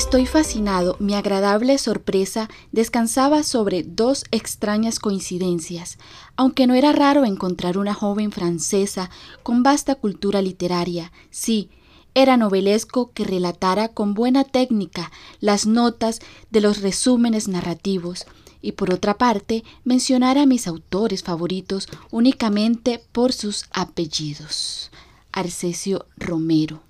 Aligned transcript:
Estoy 0.00 0.24
fascinado, 0.24 0.96
mi 0.98 1.12
agradable 1.12 1.76
sorpresa 1.76 2.48
descansaba 2.72 3.42
sobre 3.42 3.82
dos 3.82 4.24
extrañas 4.30 4.98
coincidencias, 4.98 5.98
aunque 6.36 6.66
no 6.66 6.74
era 6.74 6.92
raro 6.92 7.26
encontrar 7.26 7.76
una 7.76 7.92
joven 7.92 8.32
francesa 8.32 9.10
con 9.42 9.62
vasta 9.62 9.96
cultura 9.96 10.40
literaria, 10.40 11.12
sí, 11.28 11.68
era 12.14 12.38
novelesco 12.38 13.12
que 13.12 13.24
relatara 13.24 13.88
con 13.88 14.14
buena 14.14 14.44
técnica 14.44 15.12
las 15.38 15.66
notas 15.66 16.20
de 16.50 16.62
los 16.62 16.80
resúmenes 16.80 17.46
narrativos, 17.46 18.24
y 18.62 18.72
por 18.72 18.94
otra 18.94 19.18
parte 19.18 19.64
mencionara 19.84 20.42
a 20.44 20.46
mis 20.46 20.66
autores 20.66 21.22
favoritos 21.22 21.88
únicamente 22.10 23.02
por 23.12 23.34
sus 23.34 23.66
apellidos. 23.70 24.90
Arcesio 25.30 26.06
Romero, 26.16 26.80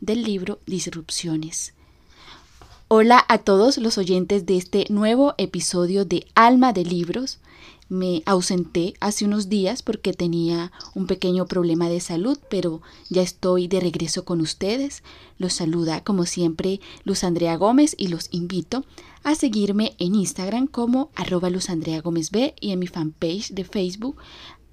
del 0.00 0.24
libro 0.24 0.58
Disrupciones. 0.66 1.77
Hola 2.90 3.22
a 3.28 3.36
todos 3.36 3.76
los 3.76 3.98
oyentes 3.98 4.46
de 4.46 4.56
este 4.56 4.86
nuevo 4.88 5.34
episodio 5.36 6.06
de 6.06 6.26
Alma 6.34 6.72
de 6.72 6.86
Libros. 6.86 7.38
Me 7.90 8.22
ausenté 8.24 8.94
hace 8.98 9.26
unos 9.26 9.50
días 9.50 9.82
porque 9.82 10.14
tenía 10.14 10.72
un 10.94 11.06
pequeño 11.06 11.44
problema 11.44 11.90
de 11.90 12.00
salud, 12.00 12.38
pero 12.48 12.80
ya 13.10 13.20
estoy 13.20 13.68
de 13.68 13.80
regreso 13.80 14.24
con 14.24 14.40
ustedes. 14.40 15.02
Los 15.36 15.52
saluda 15.52 16.02
como 16.02 16.24
siempre 16.24 16.80
Luz 17.04 17.24
Andrea 17.24 17.56
Gómez 17.58 17.94
y 17.98 18.08
los 18.08 18.28
invito 18.30 18.86
a 19.22 19.34
seguirme 19.34 19.94
en 19.98 20.14
Instagram 20.14 20.66
como 20.66 21.10
arroba 21.14 21.50
Luz 21.50 21.68
Andrea 21.68 22.00
Gómez 22.00 22.30
B 22.30 22.54
y 22.58 22.70
en 22.70 22.78
mi 22.78 22.86
fanpage 22.86 23.50
de 23.50 23.64
Facebook 23.64 24.16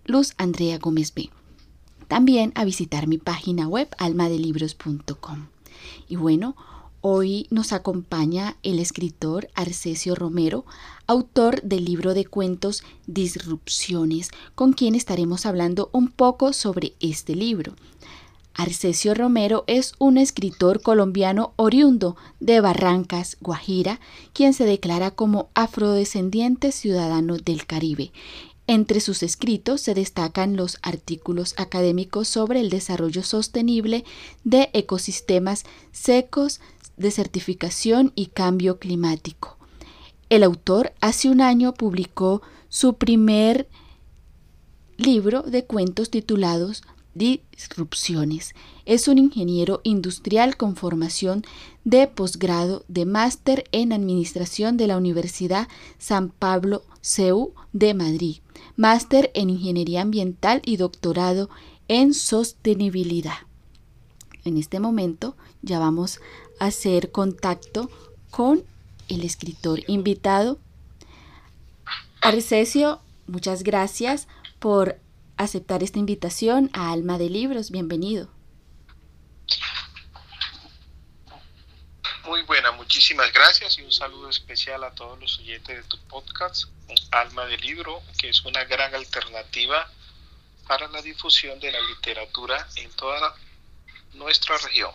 Luz 0.05 0.35
Andrea 0.37 0.77
Gómez 0.77 1.13
B. 1.13 1.31
También 2.07 2.53
a 2.55 2.63
visitar 2.63 3.07
mi 3.07 3.17
página 3.17 3.67
web 3.67 3.89
almadelibros.com. 3.97 5.47
Y 6.07 6.15
bueno, 6.15 6.55
Hoy 7.07 7.45
nos 7.51 7.71
acompaña 7.71 8.57
el 8.63 8.79
escritor 8.79 9.47
Arcesio 9.53 10.15
Romero, 10.15 10.65
autor 11.05 11.61
del 11.61 11.85
libro 11.85 12.15
de 12.15 12.25
cuentos 12.25 12.83
Disrupciones, 13.05 14.31
con 14.55 14.73
quien 14.73 14.95
estaremos 14.95 15.45
hablando 15.45 15.91
un 15.93 16.07
poco 16.07 16.51
sobre 16.51 16.95
este 16.99 17.35
libro. 17.35 17.75
Arcesio 18.55 19.13
Romero 19.13 19.65
es 19.67 19.93
un 19.99 20.17
escritor 20.17 20.81
colombiano 20.81 21.53
oriundo 21.57 22.17
de 22.39 22.59
Barrancas, 22.59 23.37
Guajira, 23.39 23.99
quien 24.33 24.55
se 24.55 24.65
declara 24.65 25.11
como 25.11 25.49
afrodescendiente 25.53 26.71
ciudadano 26.71 27.37
del 27.37 27.67
Caribe. 27.67 28.13
Entre 28.67 28.99
sus 28.99 29.21
escritos 29.21 29.79
se 29.81 29.93
destacan 29.93 30.55
los 30.55 30.79
artículos 30.81 31.53
académicos 31.57 32.27
sobre 32.27 32.61
el 32.61 32.71
desarrollo 32.71 33.21
sostenible 33.21 34.05
de 34.43 34.71
ecosistemas 34.73 35.65
secos, 35.91 36.61
de 36.97 37.11
certificación 37.11 38.11
y 38.15 38.27
cambio 38.27 38.79
climático. 38.79 39.57
El 40.29 40.43
autor 40.43 40.93
hace 41.01 41.29
un 41.29 41.41
año 41.41 41.73
publicó 41.73 42.41
su 42.69 42.95
primer 42.95 43.69
libro 44.97 45.43
de 45.43 45.65
cuentos 45.65 46.09
titulados 46.09 46.83
Disrupciones. 47.13 48.53
Es 48.85 49.07
un 49.07 49.17
ingeniero 49.17 49.79
industrial 49.83 50.57
con 50.57 50.75
formación 50.75 51.43
de 51.85 52.07
posgrado 52.07 52.83
de 52.89 53.05
máster 53.05 53.63
en 53.71 53.93
Administración 53.93 54.75
de 54.75 54.87
la 54.87 54.97
Universidad 54.97 55.69
San 55.97 56.29
Pablo 56.29 56.83
CEU 57.01 57.53
de 57.71 57.93
Madrid, 57.93 58.37
máster 58.75 59.31
en 59.33 59.49
Ingeniería 59.49 60.01
Ambiental 60.01 60.61
y 60.65 60.75
doctorado 60.75 61.49
en 61.87 62.13
Sostenibilidad. 62.13 63.37
En 64.43 64.57
este 64.57 64.81
momento 64.81 65.37
ya 65.61 65.79
vamos 65.79 66.19
hacer 66.59 67.11
contacto 67.11 67.89
con 68.31 68.63
el 69.07 69.23
escritor 69.23 69.81
invitado. 69.87 70.59
Arcesio, 72.21 73.01
muchas 73.27 73.63
gracias 73.63 74.27
por 74.59 74.99
aceptar 75.37 75.83
esta 75.83 75.99
invitación 75.99 76.69
a 76.73 76.91
Alma 76.91 77.17
de 77.17 77.29
Libros. 77.29 77.71
Bienvenido. 77.71 78.29
Muy 82.25 82.41
buena, 82.41 82.71
muchísimas 82.71 83.31
gracias 83.31 83.77
y 83.77 83.83
un 83.83 83.91
saludo 83.91 84.29
especial 84.29 84.83
a 84.83 84.91
todos 84.91 85.19
los 85.19 85.37
oyentes 85.39 85.77
de 85.77 85.83
tu 85.83 85.99
podcast, 86.07 86.65
Alma 87.11 87.45
de 87.45 87.57
Libro, 87.57 88.01
que 88.17 88.29
es 88.29 88.43
una 88.45 88.63
gran 88.63 88.95
alternativa 88.95 89.91
para 90.67 90.87
la 90.87 91.03
difusión 91.03 91.59
de 91.59 91.71
la 91.71 91.79
literatura 91.81 92.67
en 92.77 92.89
toda 92.93 93.35
nuestra 94.13 94.57
región. 94.57 94.91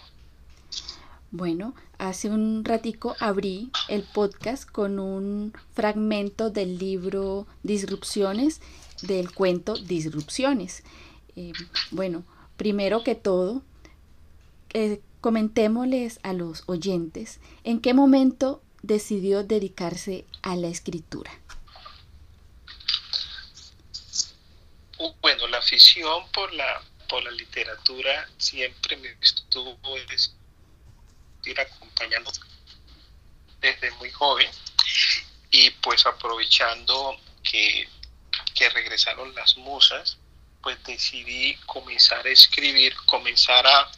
Bueno, 1.32 1.76
hace 1.98 2.28
un 2.28 2.64
ratico 2.64 3.14
abrí 3.20 3.70
el 3.88 4.02
podcast 4.02 4.68
con 4.68 4.98
un 4.98 5.52
fragmento 5.74 6.50
del 6.50 6.76
libro 6.76 7.46
Disrupciones, 7.62 8.60
del 9.02 9.32
cuento 9.32 9.74
Disrupciones. 9.76 10.82
Eh, 11.36 11.52
bueno, 11.92 12.24
primero 12.56 13.04
que 13.04 13.14
todo, 13.14 13.62
eh, 14.74 15.00
comentémosles 15.20 16.18
a 16.24 16.32
los 16.32 16.64
oyentes 16.66 17.38
en 17.62 17.80
qué 17.80 17.94
momento 17.94 18.60
decidió 18.82 19.44
dedicarse 19.44 20.24
a 20.42 20.56
la 20.56 20.66
escritura. 20.66 21.30
Bueno, 25.22 25.46
la 25.46 25.58
afición 25.58 26.24
por 26.32 26.52
la, 26.52 26.82
por 27.08 27.22
la 27.22 27.30
literatura 27.30 28.28
siempre 28.36 28.96
me 28.96 29.10
estuvo 29.22 29.76
ir 31.44 31.60
acompañando 31.60 32.30
desde 33.60 33.90
muy 33.92 34.10
joven 34.10 34.50
y 35.50 35.70
pues 35.70 36.06
aprovechando 36.06 37.18
que, 37.42 37.88
regresaron 38.74 39.34
las 39.34 39.56
musas, 39.56 40.18
pues 40.62 40.76
decidí 40.84 41.54
comenzar 41.64 42.26
a 42.26 42.28
escribir, 42.28 42.94
comenzar 43.06 43.66
a, 43.66 43.90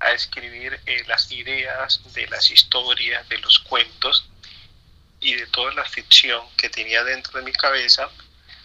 a 0.00 0.12
escribir 0.12 0.80
eh, 0.86 1.04
las 1.06 1.30
ideas 1.30 2.00
de 2.14 2.26
las 2.28 2.50
historias, 2.50 3.28
de 3.28 3.36
los 3.36 3.58
cuentos 3.58 4.26
y 5.20 5.34
de 5.34 5.46
toda 5.48 5.74
la 5.74 5.84
ficción 5.84 6.42
que 6.56 6.70
tenía 6.70 7.04
dentro 7.04 7.38
de 7.38 7.44
mi 7.44 7.52
cabeza 7.52 8.08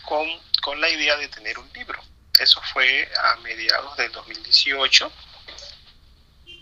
con, 0.05 0.25
con 0.61 0.79
la 0.79 0.89
idea 0.89 1.17
de 1.17 1.27
tener 1.27 1.59
un 1.59 1.69
libro. 1.73 2.01
Eso 2.39 2.61
fue 2.71 3.11
a 3.21 3.35
mediados 3.41 3.97
del 3.97 4.13
2018 4.13 5.11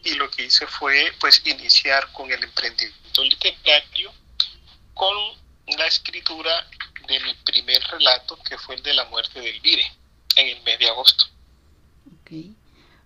y 0.08 0.16
lo 0.16 0.30
que 0.30 0.46
hice 0.46 0.66
fue 0.68 1.12
pues 1.20 1.42
iniciar 1.46 2.12
con 2.14 2.32
el 2.32 2.42
emprendimiento 2.42 3.24
literario 3.24 4.12
con 4.94 5.14
la 5.78 5.86
escritura 5.86 6.66
de 7.08 7.20
mi 7.20 7.34
primer 7.44 7.84
relato 7.84 8.40
que 8.44 8.58
fue 8.58 8.76
el 8.76 8.84
de 8.84 8.94
la 8.94 9.06
muerte 9.06 9.42
del 9.42 9.60
Vire 9.60 9.86
en 10.38 10.48
el 10.48 10.64
mes 10.64 10.80
de 10.80 10.90
agosto. 10.90 11.26
Okay. 12.22 12.56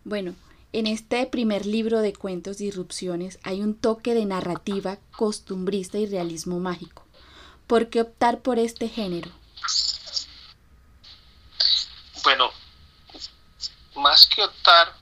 Bueno, 0.03 0.35
en 0.73 0.85
este 0.85 1.25
primer 1.25 1.65
libro 1.65 2.01
de 2.01 2.13
cuentos 2.13 2.59
Disrupciones 2.59 3.39
hay 3.43 3.61
un 3.61 3.75
toque 3.75 4.13
de 4.13 4.25
narrativa 4.25 4.99
costumbrista 5.11 5.97
y 5.97 6.05
realismo 6.05 6.59
mágico. 6.59 7.05
¿Por 7.65 7.89
qué 7.89 8.01
optar 8.01 8.41
por 8.41 8.59
este 8.59 8.89
género? 8.89 9.31
Bueno, 12.23 12.51
más 13.95 14.27
que 14.27 14.43
optar 14.43 15.00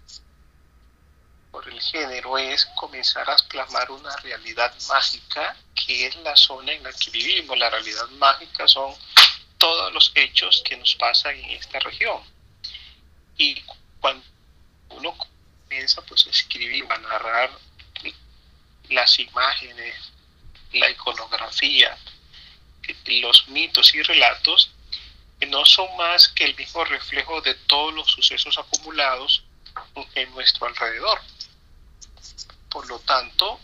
por 1.79 1.97
el 1.97 2.07
género 2.07 2.37
es 2.37 2.65
comenzar 2.75 3.29
a 3.29 3.37
plasmar 3.47 3.89
una 3.91 4.15
realidad 4.17 4.73
mágica 4.87 5.55
que 5.75 6.07
es 6.07 6.15
la 6.17 6.35
zona 6.35 6.73
en 6.73 6.83
la 6.83 6.91
que 6.91 7.09
vivimos. 7.11 7.57
La 7.57 7.69
realidad 7.69 8.07
mágica 8.17 8.67
son 8.67 8.93
todos 9.57 9.93
los 9.93 10.11
hechos 10.15 10.61
que 10.65 10.75
nos 10.77 10.95
pasan 10.95 11.35
en 11.37 11.51
esta 11.51 11.79
región. 11.79 12.21
Y 13.37 13.61
cuando 13.99 14.25
uno 14.89 15.15
comienza 15.17 16.01
pues, 16.01 16.27
a 16.27 16.29
escribir, 16.29 16.85
a 16.89 16.97
narrar 16.97 17.51
las 18.89 19.19
imágenes, 19.19 20.11
la 20.73 20.89
iconografía, 20.89 21.97
los 23.05 23.47
mitos 23.49 23.93
y 23.93 24.01
relatos, 24.01 24.71
no 25.47 25.63
son 25.65 25.95
más 25.95 26.27
que 26.29 26.45
el 26.45 26.55
mismo 26.55 26.83
reflejo 26.83 27.39
de 27.41 27.53
todos 27.53 27.93
los 27.93 28.11
sucesos 28.11 28.57
acumulados 28.57 29.43
en 30.15 30.31
nuestro 30.31 30.67
alrededor. 30.67 31.21
Por 32.69 32.87
lo 32.87 32.99
tanto, 32.99 33.59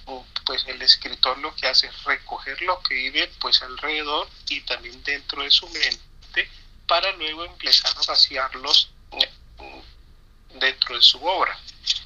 pues 0.45 0.63
el 0.67 0.81
escritor 0.81 1.37
lo 1.39 1.55
que 1.55 1.67
hace 1.67 1.87
es 1.87 2.03
recoger 2.03 2.61
lo 2.61 2.81
que 2.81 2.95
vive 2.95 3.31
pues 3.39 3.61
alrededor 3.61 4.27
y 4.49 4.61
también 4.61 5.03
dentro 5.03 5.43
de 5.43 5.51
su 5.51 5.67
mente 5.69 6.49
para 6.87 7.11
luego 7.13 7.45
empezar 7.45 7.91
a 7.95 8.05
vaciarlos 8.07 8.89
mm, 9.11 10.59
dentro 10.59 10.95
de 10.95 11.01
su 11.01 11.23
obra. 11.23 11.59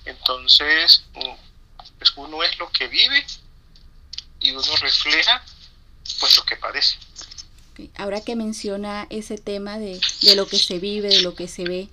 Entonces, 0.06 1.04
mm, 1.14 1.36
pues 1.98 2.14
uno 2.16 2.44
es 2.44 2.58
lo 2.60 2.72
que 2.72 2.88
vive 2.88 3.26
y 4.40 4.52
uno 4.52 4.76
refleja 4.78 5.44
pues 6.20 6.36
lo 6.38 6.46
que 6.46 6.56
padece. 6.56 6.98
Ahora 7.98 8.22
que 8.22 8.36
menciona 8.36 9.08
ese 9.10 9.38
tema 9.38 9.80
de, 9.80 10.02
de 10.22 10.36
lo 10.36 10.48
que 10.48 10.58
se 10.58 10.80
vive, 10.80 11.10
de 11.10 11.22
lo 11.22 11.36
que 11.36 11.48
se 11.48 11.64
ve, 11.64 11.88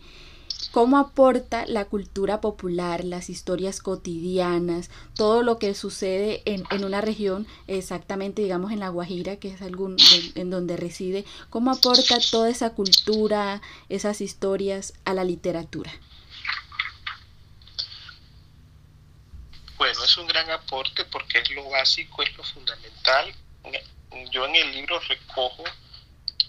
cómo 0.76 0.98
aporta 0.98 1.64
la 1.64 1.86
cultura 1.86 2.42
popular, 2.42 3.02
las 3.02 3.30
historias 3.30 3.80
cotidianas, 3.80 4.90
todo 5.14 5.42
lo 5.42 5.58
que 5.58 5.74
sucede 5.74 6.42
en, 6.44 6.64
en 6.70 6.84
una 6.84 7.00
región, 7.00 7.46
exactamente 7.66 8.42
digamos 8.42 8.72
en 8.72 8.80
La 8.80 8.90
Guajira, 8.90 9.36
que 9.36 9.48
es 9.48 9.62
algún, 9.62 9.96
en 10.34 10.50
donde 10.50 10.76
reside, 10.76 11.24
cómo 11.48 11.70
aporta 11.70 12.18
toda 12.30 12.50
esa 12.50 12.74
cultura, 12.74 13.62
esas 13.88 14.20
historias 14.20 14.92
a 15.06 15.14
la 15.14 15.24
literatura. 15.24 15.90
Bueno, 19.78 20.04
es 20.04 20.16
un 20.18 20.26
gran 20.26 20.50
aporte 20.50 21.06
porque 21.06 21.38
es 21.38 21.50
lo 21.52 21.70
básico, 21.70 22.22
es 22.22 22.36
lo 22.36 22.44
fundamental. 22.44 23.34
Yo 24.30 24.44
en 24.44 24.56
el 24.56 24.72
libro 24.72 25.00
recojo 25.00 25.64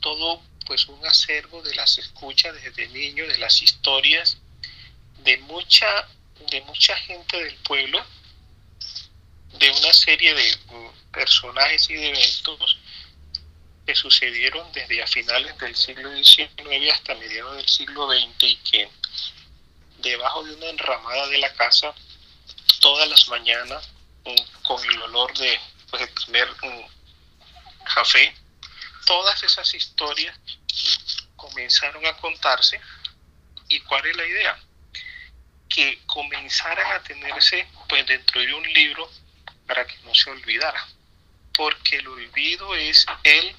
todo 0.01 0.41
pues 0.67 0.85
un 0.87 1.03
acervo 1.05 1.61
de 1.61 1.73
las 1.75 1.97
escuchas 1.97 2.53
desde 2.61 2.87
niño, 2.89 3.25
de 3.25 3.37
las 3.37 3.61
historias 3.61 4.37
de 5.23 5.37
mucha, 5.37 6.07
de 6.51 6.61
mucha 6.61 6.95
gente 6.97 7.41
del 7.41 7.55
pueblo, 7.57 8.05
de 9.53 9.71
una 9.71 9.93
serie 9.93 10.33
de 10.33 10.57
personajes 11.11 11.89
y 11.89 11.93
de 11.93 12.09
eventos 12.09 12.77
que 13.85 13.95
sucedieron 13.95 14.69
desde 14.73 15.01
a 15.01 15.07
finales 15.07 15.57
del 15.57 15.75
siglo 15.75 16.13
XIX 16.15 16.93
hasta 16.93 17.15
mediados 17.15 17.55
del 17.55 17.69
siglo 17.69 18.07
XX 18.09 18.43
y 18.43 18.55
que 18.57 18.89
debajo 19.99 20.43
de 20.43 20.55
una 20.55 20.67
enramada 20.67 21.27
de 21.27 21.37
la 21.37 21.53
casa 21.53 21.95
todas 22.81 23.07
las 23.07 23.27
mañanas 23.29 23.89
con 24.63 24.83
el 24.85 25.01
olor 25.03 25.35
de 25.37 25.57
pues, 25.89 26.09
primer 26.25 26.49
mm, 26.49 27.85
café 27.95 28.35
todas 29.07 29.41
esas 29.41 29.73
historias 29.73 30.37
comenzaron 31.37 32.05
a 32.05 32.17
contarse. 32.17 32.79
¿Y 33.69 33.79
cuál 33.81 34.05
es 34.05 34.15
la 34.17 34.25
idea? 34.25 34.59
Que 35.69 36.01
comenzaran 36.05 36.91
a 36.91 37.01
tenerse 37.01 37.67
pues 37.87 38.05
dentro 38.05 38.41
de 38.41 38.53
un 38.53 38.63
libro 38.73 39.09
para 39.65 39.87
que 39.87 39.97
no 39.99 40.13
se 40.13 40.29
olvidara. 40.29 40.85
Porque 41.53 41.95
el 41.95 42.07
olvido 42.07 42.75
es 42.75 43.05
el 43.23 43.55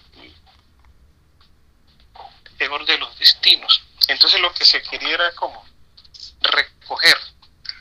peor 2.59 2.85
de 2.85 2.99
los 2.99 3.19
destinos. 3.19 3.83
Entonces 4.07 4.41
lo 4.41 4.53
que 4.53 4.65
se 4.65 4.83
quería 4.83 5.15
era 5.15 5.35
como 5.35 5.65
recoger 6.43 7.17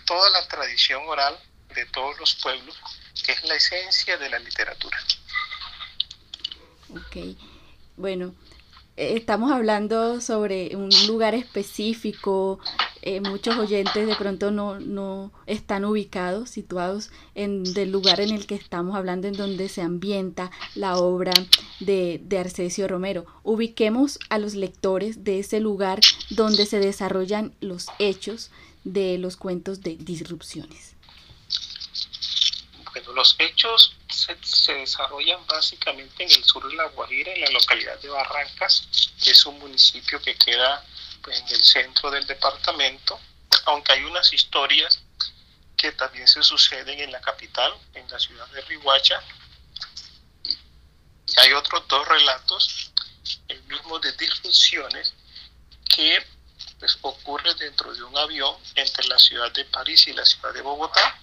toda 0.05 0.29
la 0.29 0.47
tradición 0.47 1.03
oral 1.07 1.37
de 1.75 1.85
todos 1.87 2.17
los 2.17 2.35
pueblos, 2.35 2.79
que 3.23 3.33
es 3.33 3.43
la 3.43 3.55
esencia 3.55 4.17
de 4.17 4.29
la 4.29 4.39
literatura. 4.39 4.97
Okay. 6.89 7.37
Bueno, 7.97 8.35
estamos 8.95 9.51
hablando 9.51 10.21
sobre 10.21 10.75
un 10.75 10.89
lugar 11.07 11.33
específico. 11.33 12.59
Eh, 13.01 13.21
muchos 13.21 13.57
oyentes 13.57 14.05
de 14.05 14.15
pronto 14.15 14.51
no, 14.51 14.79
no 14.79 15.31
están 15.47 15.83
ubicados, 15.83 16.51
situados 16.51 17.09
en 17.33 17.63
el 17.75 17.91
lugar 17.91 18.21
en 18.21 18.29
el 18.29 18.45
que 18.45 18.53
estamos 18.53 18.95
hablando, 18.95 19.27
en 19.27 19.33
donde 19.33 19.67
se 19.67 19.81
ambienta 19.81 20.51
la 20.75 20.97
obra 20.97 21.33
de, 21.79 22.21
de 22.23 22.37
Arcesio 22.37 22.87
Romero. 22.87 23.25
Ubiquemos 23.41 24.19
a 24.29 24.37
los 24.37 24.53
lectores 24.53 25.23
de 25.23 25.39
ese 25.39 25.59
lugar 25.59 25.99
donde 26.29 26.67
se 26.67 26.79
desarrollan 26.79 27.55
los 27.61 27.87
hechos 27.97 28.51
de 28.83 29.17
los 29.17 29.37
cuentos 29.37 29.81
de 29.81 29.95
disrupciones. 29.95 30.93
Bueno, 32.93 33.13
los 33.13 33.35
hechos 33.39 33.96
se, 34.17 34.73
desarrollan 34.73 35.45
básicamente 35.45 36.23
en 36.23 36.31
el 36.31 36.43
sur 36.43 36.67
de 36.67 36.75
La 36.75 36.85
Guajira, 36.85 37.33
en 37.33 37.41
la 37.41 37.51
localidad 37.51 37.99
de 37.99 38.09
Barrancas, 38.09 38.87
que 39.23 39.31
es 39.31 39.45
un 39.45 39.59
municipio 39.59 40.21
que 40.21 40.35
queda 40.35 40.83
pues, 41.21 41.39
en 41.39 41.47
el 41.49 41.63
centro 41.63 42.09
del 42.09 42.25
departamento, 42.25 43.19
aunque 43.65 43.93
hay 43.93 44.03
unas 44.03 44.33
historias 44.33 44.99
que 45.75 45.91
también 45.91 46.27
se 46.27 46.41
suceden 46.41 46.99
en 46.99 47.11
la 47.11 47.21
capital, 47.21 47.71
en 47.93 48.09
la 48.09 48.19
ciudad 48.19 48.47
de 48.47 48.61
Rihuacha. 48.61 49.21
Y 50.43 51.39
hay 51.39 51.53
otros 51.53 51.87
dos 51.87 52.07
relatos, 52.07 52.91
el 53.47 53.61
mismo 53.63 53.99
de 53.99 54.11
disrupciones, 54.13 55.13
que 55.87 56.25
pues, 56.79 56.97
ocurre 57.01 57.53
dentro 57.55 57.93
de 57.93 58.03
un 58.03 58.17
avión 58.17 58.55
entre 58.73 59.07
la 59.07 59.19
ciudad 59.19 59.51
de 59.51 59.65
París 59.65 60.07
y 60.07 60.13
la 60.13 60.25
ciudad 60.25 60.53
de 60.53 60.61
Bogotá. 60.61 61.21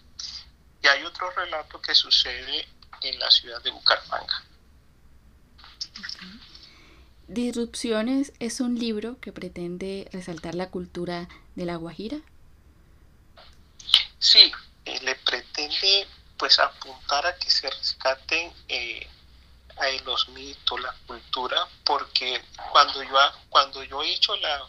Y 0.82 0.86
hay 0.86 1.02
otro 1.02 1.30
relato 1.30 1.80
que 1.80 1.94
sucede 1.94 2.68
en 3.04 3.18
la 3.18 3.30
ciudad 3.30 3.62
de 3.62 3.70
Bucaramanga. 3.70 4.44
Disrupciones 7.26 8.32
es 8.38 8.60
un 8.60 8.78
libro 8.78 9.18
que 9.20 9.32
pretende 9.32 10.08
resaltar 10.12 10.54
la 10.54 10.70
cultura 10.70 11.28
de 11.54 11.64
la 11.64 11.76
Guajira. 11.76 12.18
Sí, 14.18 14.52
eh, 14.84 15.00
le 15.02 15.14
pretende 15.16 16.06
pues 16.36 16.58
apuntar 16.58 17.26
a 17.26 17.36
que 17.36 17.50
se 17.50 17.70
rescaten 17.70 18.52
eh, 18.68 19.08
los 20.04 20.28
mitos, 20.28 20.80
la 20.80 20.94
cultura, 21.06 21.66
porque 21.84 22.42
cuando 22.70 23.02
yo, 23.02 23.16
cuando 23.48 23.82
yo 23.84 24.02
he 24.02 24.12
hecho 24.12 24.36
la 24.36 24.66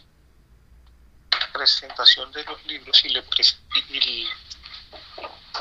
presentación 1.52 2.32
de 2.32 2.44
los 2.44 2.64
libros 2.66 3.04
y 3.04 3.10
le, 3.10 3.24
y 3.90 4.28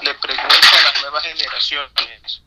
le 0.02 0.14
pregunto 0.16 0.78
a 0.78 0.82
las 0.82 1.02
nuevas 1.02 1.24
generaciones 1.24 2.42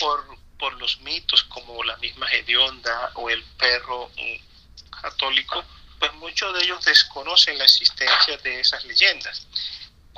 por, 0.00 0.24
por 0.58 0.74
los 0.74 1.00
mitos 1.00 1.44
como 1.44 1.82
la 1.84 1.96
misma 1.98 2.26
hedionda 2.30 3.10
o 3.14 3.30
el 3.30 3.42
perro 3.58 4.10
mm, 4.16 4.90
católico, 5.02 5.64
pues 5.98 6.12
muchos 6.14 6.54
de 6.54 6.64
ellos 6.64 6.84
desconocen 6.84 7.58
la 7.58 7.64
existencia 7.64 8.36
de 8.38 8.60
esas 8.60 8.84
leyendas. 8.84 9.46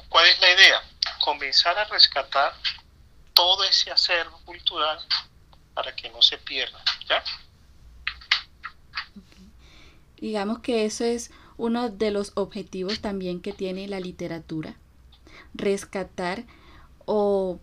¿Cuál 0.09 0.27
es 0.27 0.41
la 0.41 0.51
idea? 0.51 0.83
Comenzar 1.21 1.79
a 1.79 1.85
rescatar 1.85 2.55
todo 3.35 3.65
ese 3.65 3.91
acervo 3.91 4.41
cultural 4.45 4.99
para 5.75 5.95
que 5.95 6.11
no 6.11 6.23
se 6.23 6.39
pierda, 6.39 6.83
¿ya? 7.09 7.23
Digamos 10.17 10.59
que 10.61 10.85
eso 10.85 11.05
es 11.05 11.31
uno 11.57 11.89
de 11.89 12.11
los 12.11 12.33
objetivos 12.35 13.01
también 13.01 13.41
que 13.41 13.53
tiene 13.53 13.87
la 13.87 14.01
literatura, 14.01 14.75
rescatar 15.55 16.45
o 17.05 17.61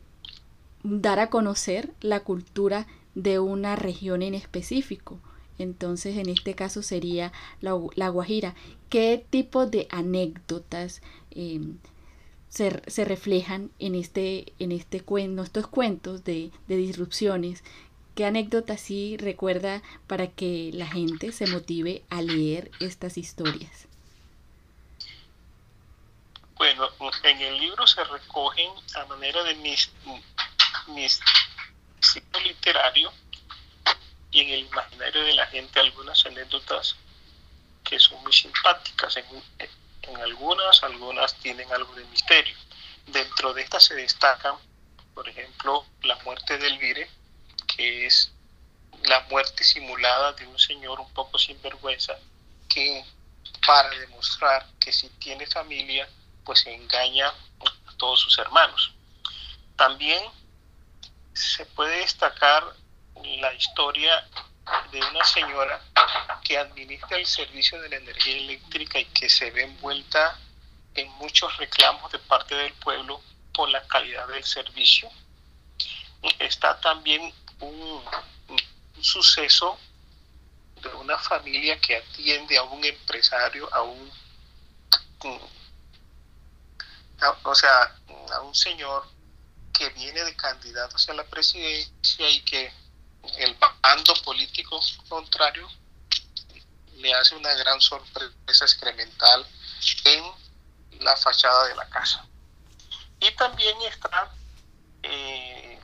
dar 0.85 1.19
a 1.19 1.29
conocer 1.29 1.91
la 1.99 2.19
cultura 2.21 2.85
de 3.15 3.39
una 3.39 3.75
región 3.75 4.21
en 4.21 4.36
específico. 4.36 5.19
Entonces, 5.57 6.17
en 6.17 6.29
este 6.29 6.53
caso 6.53 6.83
sería 6.83 7.31
la, 7.62 8.10
Guajira. 8.10 8.55
¿Qué 8.89 9.25
tipo 9.29 9.65
de 9.65 9.88
anécdotas 9.89 11.01
em, 11.31 11.77
se, 12.50 12.69
reflejan 13.05 13.71
en 13.79 13.95
este, 13.95 14.53
en 14.60 14.71
este 14.71 15.01
cuento, 15.01 15.43
estos 15.43 15.67
cuentos 15.67 16.24
de, 16.24 16.51
de 16.67 16.77
disrupciones? 16.77 17.63
¿Qué 18.13 18.25
anécdotas 18.25 18.79
sí 18.79 19.17
recuerda 19.17 19.81
para 20.07 20.27
que 20.27 20.71
la 20.74 20.88
gente 20.88 21.31
se 21.31 21.48
motive 21.48 22.03
a 22.10 22.21
leer 22.21 22.69
estas 22.79 23.17
historias? 23.17 23.88
Bueno, 26.57 26.88
en 27.24 27.41
el 27.41 27.60
libro 27.60 27.86
se 27.88 28.03
recogen 28.03 28.71
a 28.95 29.05
manera 29.05 29.43
de 29.43 29.55
mis 29.55 29.91
mi 30.88 31.08
ciclo 31.10 32.39
literario 32.41 33.12
y 34.32 34.41
en 34.41 34.50
el 34.50 34.60
imaginario 34.62 35.24
de 35.24 35.34
la 35.34 35.48
gente 35.48 35.79
algunas 35.79 36.25
anécdotas 36.25 36.96
que 37.84 38.00
son 38.00 38.22
muy 38.24 38.34
simpáticas. 38.34 39.17
En, 39.17 39.25
en 40.03 40.17
algunas, 40.17 40.84
algunas 40.84 41.36
tienen 41.39 41.72
algo 41.72 41.94
de 41.96 42.03
misterio. 42.05 42.55
Dentro 43.08 43.53
de 43.53 43.62
estas 43.62 43.86
se 43.86 43.96
destacan, 43.96 44.55
por 45.13 45.29
ejemplo, 45.29 45.86
la 46.03 46.15
muerte 46.24 46.58
de 46.58 46.67
Elvire, 46.67 47.10
que 47.75 48.05
es 48.08 48.32
la 49.03 49.22
muerte 49.29 49.63
simulada 49.63 50.34
de 50.34 50.48
un 50.48 50.58
señor 50.60 51.00
un 51.00 51.13
poco 51.13 51.38
sinvergüenza 51.38 52.17
que 52.67 53.05
para 53.65 53.89
demostrar 53.89 54.67
que 54.79 54.91
si 54.91 55.10
tiene 55.10 55.48
familia, 55.48 56.08
pues 56.44 56.65
engaña 56.65 57.27
a 57.27 57.98
todos 57.98 58.20
sus 58.20 58.38
hermanos. 58.38 58.94
También 59.75 60.24
se 61.36 61.65
puede 61.65 62.00
destacar 62.00 62.63
la 63.39 63.54
historia 63.54 64.25
de 64.92 65.00
una 65.00 65.24
señora 65.25 65.82
que 66.44 66.58
administra 66.58 67.18
el 67.18 67.25
servicio 67.25 67.80
de 67.82 67.89
la 67.89 67.98
energía 67.98 68.38
eléctrica 68.38 69.00
y 69.00 69.06
que 69.06 69.30
se 69.30 69.51
ve 69.51 69.63
envuelta 69.63 70.39
en 70.96 71.10
muchos 71.13 71.56
reclamos 71.58 72.12
de 72.12 72.20
parte 72.20 72.56
del 72.56 72.74
pueblo 72.74 73.22
por 73.54 73.70
la 73.70 73.86
calidad 73.88 74.27
del 74.30 74.44
servicio. 74.44 75.10
Está 76.39 76.80
también 76.80 77.34
un, 77.60 78.04
suceso 79.01 79.77
de 80.82 80.89
una 80.96 81.18
familia 81.20 81.80
que 81.80 81.98
atiende 81.98 82.58
a 82.58 82.63
un 82.63 82.84
empresario, 82.84 83.72
a 83.74 83.84
un, 83.84 84.12
o 87.44 87.56
sea, 87.56 87.96
a 88.34 88.42
un 88.42 88.56
señor 88.56 89.14
que 89.77 89.89
viene 89.89 90.24
de 90.24 90.36
candidato 90.36 90.96
hacia 90.96 91.13
la 91.13 91.25
presidencia 91.25 92.29
y 92.29 92.41
que 92.41 92.72
el 93.38 93.55
bando 93.82 94.13
político 94.24 94.79
contrario 95.08 95.67
le 96.98 97.13
hace 97.13 97.36
una 97.36 97.53
gran 97.53 97.82
sorpresa 97.82 98.65
excremental 98.65 99.46
en 100.05 100.24
la 101.00 101.15
fachada 101.17 101.67
de 101.67 101.75
la 101.75 101.89
casa. 101.89 102.25
Y 103.20 103.32
también 103.32 103.75
está 103.84 104.32
eh, 105.03 105.79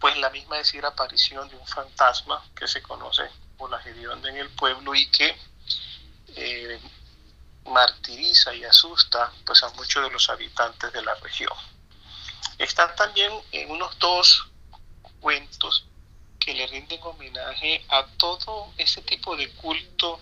pues 0.00 0.16
la 0.18 0.30
misma 0.30 0.56
decir 0.56 0.84
aparición 0.84 1.48
de 1.48 1.56
un 1.56 1.66
fantasma 1.66 2.44
que 2.56 2.66
se 2.66 2.82
conoce 2.82 3.22
como 3.56 3.68
la 3.68 3.80
Gedionda 3.80 4.28
en 4.28 4.36
el 4.36 4.50
pueblo 4.50 4.94
y 4.94 5.10
que 5.10 5.36
eh, 6.36 6.80
martiriza 7.66 8.54
y 8.54 8.64
asusta 8.64 9.32
pues 9.46 9.62
a 9.62 9.70
muchos 9.70 10.02
de 10.02 10.10
los 10.10 10.28
habitantes 10.28 10.92
de 10.92 11.02
la 11.02 11.14
región. 11.16 11.73
Están 12.58 12.94
también 12.96 13.32
en 13.52 13.70
unos 13.70 13.98
dos 13.98 14.48
cuentos 15.20 15.86
que 16.38 16.54
le 16.54 16.66
rinden 16.66 17.00
homenaje 17.02 17.84
a 17.88 18.06
todo 18.18 18.72
ese 18.76 19.00
tipo 19.02 19.36
de 19.36 19.48
culto 19.54 20.20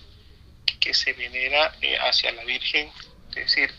que 0.80 0.94
se 0.94 1.12
venera 1.12 1.76
eh, 1.80 1.98
hacia 1.98 2.32
la 2.32 2.44
Virgen, 2.44 2.92
es 3.30 3.34
decir, 3.34 3.74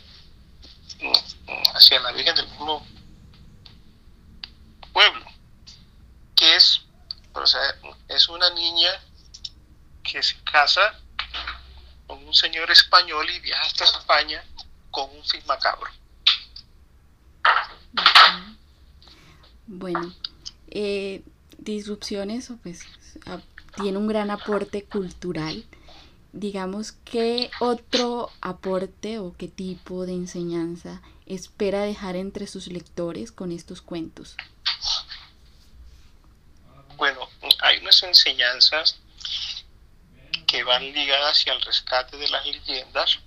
mm, 1.02 1.76
hacia 1.76 2.00
la 2.02 2.12
Virgen 2.12 2.36
del 2.36 2.48
mismo 2.48 2.86
pueblo, 4.92 5.26
que 6.36 6.56
es, 6.56 6.82
o 7.34 7.48
sea, 7.48 7.62
es 8.10 8.28
una 8.30 8.50
niña 8.52 8.90
que 10.04 10.22
se 10.22 10.36
casa 10.44 11.00
con 12.08 12.26
un 12.28 12.34
señor 12.34 12.70
español 12.72 13.30
y 13.30 13.40
viaja 13.40 13.64
hasta 13.64 13.86
España 13.86 14.44
con 14.92 15.10
un 15.10 15.26
fin 15.26 15.42
macabro. 15.46 15.90
Bueno, 19.76 20.14
eh, 20.70 21.24
disrupciones 21.58 22.52
pues, 22.62 22.84
tiene 23.76 23.98
un 23.98 24.08
gran 24.08 24.30
aporte 24.30 24.84
cultural. 24.84 25.66
Digamos, 26.32 26.92
¿qué 26.92 27.50
otro 27.60 28.30
aporte 28.40 29.18
o 29.18 29.36
qué 29.36 29.48
tipo 29.48 30.06
de 30.06 30.14
enseñanza 30.14 31.02
espera 31.26 31.82
dejar 31.82 32.16
entre 32.16 32.46
sus 32.46 32.68
lectores 32.68 33.32
con 33.32 33.52
estos 33.52 33.82
cuentos? 33.82 34.36
Bueno, 36.96 37.28
hay 37.60 37.80
unas 37.80 38.04
enseñanzas 38.04 39.00
que 40.46 40.64
van 40.64 40.84
ligadas 40.94 41.40
hacia 41.40 41.54
el 41.54 41.62
rescate 41.62 42.18
de 42.18 42.30
las 42.30 42.46
leyendas, 42.46 43.20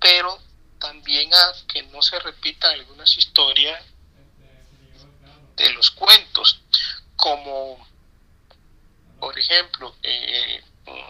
pero 0.00 0.38
también 0.78 1.34
a 1.34 1.52
que 1.66 1.82
no 1.84 2.00
se 2.00 2.18
repitan 2.20 2.74
algunas 2.74 3.18
historias 3.18 3.82
de 5.56 5.72
los 5.72 5.90
cuentos, 5.90 6.60
como 7.16 7.86
por 9.20 9.38
ejemplo 9.38 9.94
eh, 10.02 10.62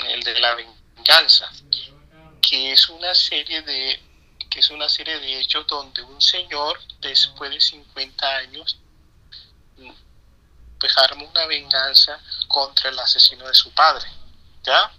el 0.08 0.22
de 0.22 0.38
la 0.40 0.54
venganza, 0.54 1.50
que 2.40 2.72
es 2.72 2.88
una 2.88 3.14
serie 3.14 3.62
de 3.62 4.02
que 4.50 4.60
es 4.60 4.70
una 4.70 4.88
serie 4.88 5.18
de 5.18 5.40
hechos 5.40 5.66
donde 5.66 6.02
un 6.02 6.20
señor 6.20 6.78
después 7.00 7.50
de 7.50 7.60
50 7.60 8.36
años 8.36 8.78
pues 10.78 10.96
arma 10.98 11.24
una 11.24 11.46
venganza 11.46 12.20
contra 12.46 12.90
el 12.90 12.98
asesino 12.98 13.48
de 13.48 13.54
su 13.54 13.72
padre, 13.72 14.06
¿ya? 14.62 14.92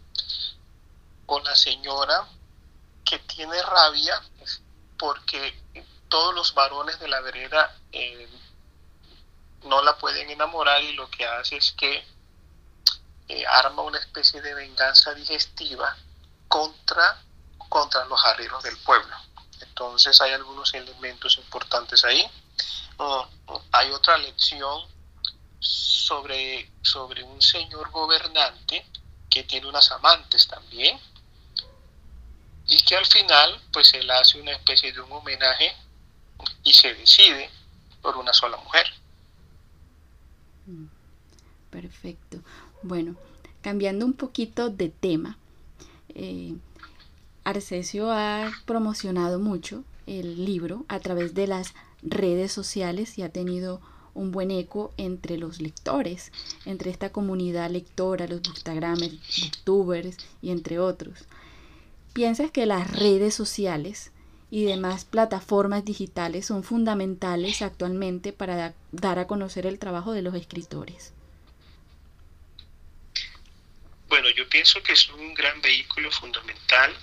Con 1.25 1.43
la 1.43 1.55
señora 1.55 2.27
que 3.05 3.19
tiene 3.19 3.61
rabia 3.61 4.21
porque 4.97 5.57
todos 6.09 6.33
los 6.33 6.53
varones 6.53 6.99
de 6.99 7.07
la 7.07 7.21
vereda 7.21 7.77
eh, 7.91 8.27
no 9.65 9.81
la 9.83 9.97
pueden 9.97 10.29
enamorar 10.29 10.81
y 10.83 10.93
lo 10.93 11.09
que 11.09 11.25
hace 11.25 11.57
es 11.57 11.71
que 11.73 12.05
eh, 13.27 13.45
arma 13.47 13.81
una 13.81 13.99
especie 13.99 14.41
de 14.41 14.53
venganza 14.53 15.13
digestiva 15.13 15.95
contra, 16.47 17.21
contra 17.69 18.05
los 18.05 18.23
arrieros 18.25 18.63
del 18.63 18.77
pueblo. 18.77 19.15
Entonces 19.61 20.19
hay 20.21 20.31
algunos 20.31 20.73
elementos 20.73 21.37
importantes 21.37 22.03
ahí. 22.05 22.29
Mm, 22.97 23.53
hay 23.71 23.91
otra 23.91 24.17
lección 24.17 24.83
sobre, 25.59 26.71
sobre 26.81 27.23
un 27.23 27.41
señor 27.41 27.89
gobernante 27.89 28.85
que 29.29 29.43
tiene 29.43 29.67
unas 29.67 29.91
amantes 29.91 30.47
también 30.47 30.99
y 32.67 32.77
que 32.83 32.95
al 32.95 33.05
final 33.05 33.61
pues 33.71 33.93
él 33.93 34.09
hace 34.11 34.39
una 34.39 34.51
especie 34.51 34.91
de 34.93 35.01
un 35.01 35.11
homenaje 35.11 35.75
y 36.63 36.73
se 36.73 36.93
decide 36.93 37.49
por 38.01 38.17
una 38.17 38.33
sola 38.33 38.57
mujer. 38.57 38.85
Perfecto. 41.69 42.39
Bueno, 42.83 43.15
cambiando 43.61 44.05
un 44.05 44.13
poquito 44.13 44.69
de 44.69 44.89
tema, 44.89 45.37
eh, 46.09 46.55
Arcesio 47.43 48.11
ha 48.11 48.51
promocionado 48.65 49.39
mucho 49.39 49.83
el 50.07 50.45
libro 50.45 50.85
a 50.87 50.99
través 50.99 51.33
de 51.33 51.47
las 51.47 51.73
redes 52.01 52.51
sociales 52.51 53.17
y 53.17 53.23
ha 53.23 53.29
tenido 53.29 53.81
un 54.13 54.31
buen 54.31 54.49
eco 54.49 54.93
entre 54.97 55.37
los 55.37 55.61
lectores, 55.61 56.31
entre 56.65 56.89
esta 56.89 57.11
comunidad 57.11 57.69
lectora, 57.69 58.27
los 58.27 58.41
bookstagramers, 58.41 59.19
booktubers 59.41 60.17
y 60.41 60.51
entre 60.51 60.79
otros. 60.79 61.25
¿Piensas 62.13 62.49
que 62.49 62.65
las 62.65 62.89
redes 62.97 63.33
sociales 63.33 64.11
y 64.49 64.65
demás 64.65 65.05
plataformas 65.05 65.83
digitales 65.85 66.45
son 66.45 66.63
fundamentales 66.63 67.61
actualmente 67.61 68.33
para 68.33 68.73
dar 68.91 69.19
a 69.19 69.27
conocer 69.27 69.65
el 69.65 69.79
trabajo 69.79 70.13
de 70.13 70.21
los 70.21 70.35
escritores? 70.35 71.13
Bueno, 74.07 74.29
yo 74.29 74.47
pienso 74.47 74.81
que 74.83 74.93
es 74.93 75.09
un 75.09 75.33
gran 75.33 75.61
vehículo 75.61 76.11
fundamental 76.11 76.93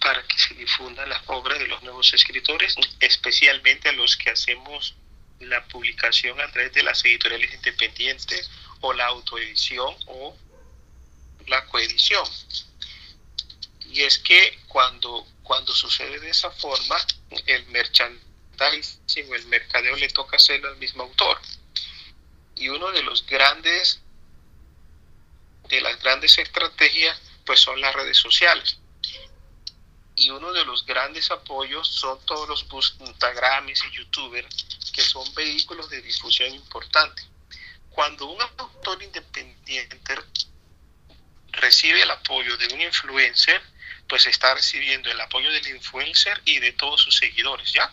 para 0.00 0.22
que 0.22 0.38
se 0.38 0.54
difundan 0.54 1.08
las 1.08 1.22
obras 1.26 1.58
de 1.58 1.66
los 1.66 1.82
nuevos 1.82 2.14
escritores, 2.14 2.76
especialmente 3.00 3.88
a 3.88 3.92
los 3.92 4.16
que 4.16 4.30
hacemos 4.30 4.94
la 5.40 5.66
publicación 5.66 6.40
a 6.40 6.50
través 6.50 6.72
de 6.72 6.82
las 6.82 7.04
editoriales 7.04 7.52
independientes 7.52 8.50
o 8.80 8.92
la 8.92 9.06
autoedición 9.06 9.94
o 10.06 10.36
la 11.48 11.66
coedición. 11.66 12.24
Y 13.90 14.02
es 14.02 14.18
que 14.18 14.58
cuando, 14.68 15.26
cuando 15.42 15.74
sucede 15.74 16.20
de 16.20 16.30
esa 16.30 16.50
forma, 16.50 16.96
el 17.46 17.66
merchandising 17.66 19.32
el 19.34 19.46
mercadeo 19.46 19.96
le 19.96 20.08
toca 20.08 20.36
hacerlo 20.36 20.68
al 20.68 20.76
mismo 20.76 21.02
autor. 21.02 21.40
Y 22.54 22.68
uno 22.68 22.90
de 22.92 23.02
los 23.02 23.26
grandes, 23.26 24.00
de 25.68 25.80
las 25.80 26.00
grandes 26.02 26.38
estrategias, 26.38 27.20
pues 27.44 27.60
son 27.60 27.80
las 27.80 27.94
redes 27.94 28.16
sociales. 28.16 28.78
Y 30.16 30.30
uno 30.30 30.52
de 30.52 30.64
los 30.64 30.86
grandes 30.86 31.30
apoyos 31.30 31.86
son 31.88 32.18
todos 32.24 32.48
los 32.48 32.66
Instagrames 33.00 33.82
y 33.84 33.96
YouTubers, 33.96 34.66
que 34.92 35.02
son 35.02 35.32
vehículos 35.34 35.90
de 35.90 36.00
difusión 36.00 36.54
importante. 36.54 37.22
Cuando 37.90 38.26
un 38.26 38.40
autor 38.40 39.02
independiente 39.02 39.98
recibe 41.52 42.02
el 42.02 42.10
apoyo 42.10 42.56
de 42.56 42.74
un 42.74 42.80
influencer, 42.80 43.62
pues 44.08 44.26
está 44.26 44.54
recibiendo 44.54 45.10
el 45.10 45.20
apoyo 45.20 45.50
del 45.50 45.66
influencer 45.68 46.40
y 46.44 46.58
de 46.58 46.72
todos 46.72 47.00
sus 47.00 47.16
seguidores, 47.16 47.72
¿ya? 47.72 47.92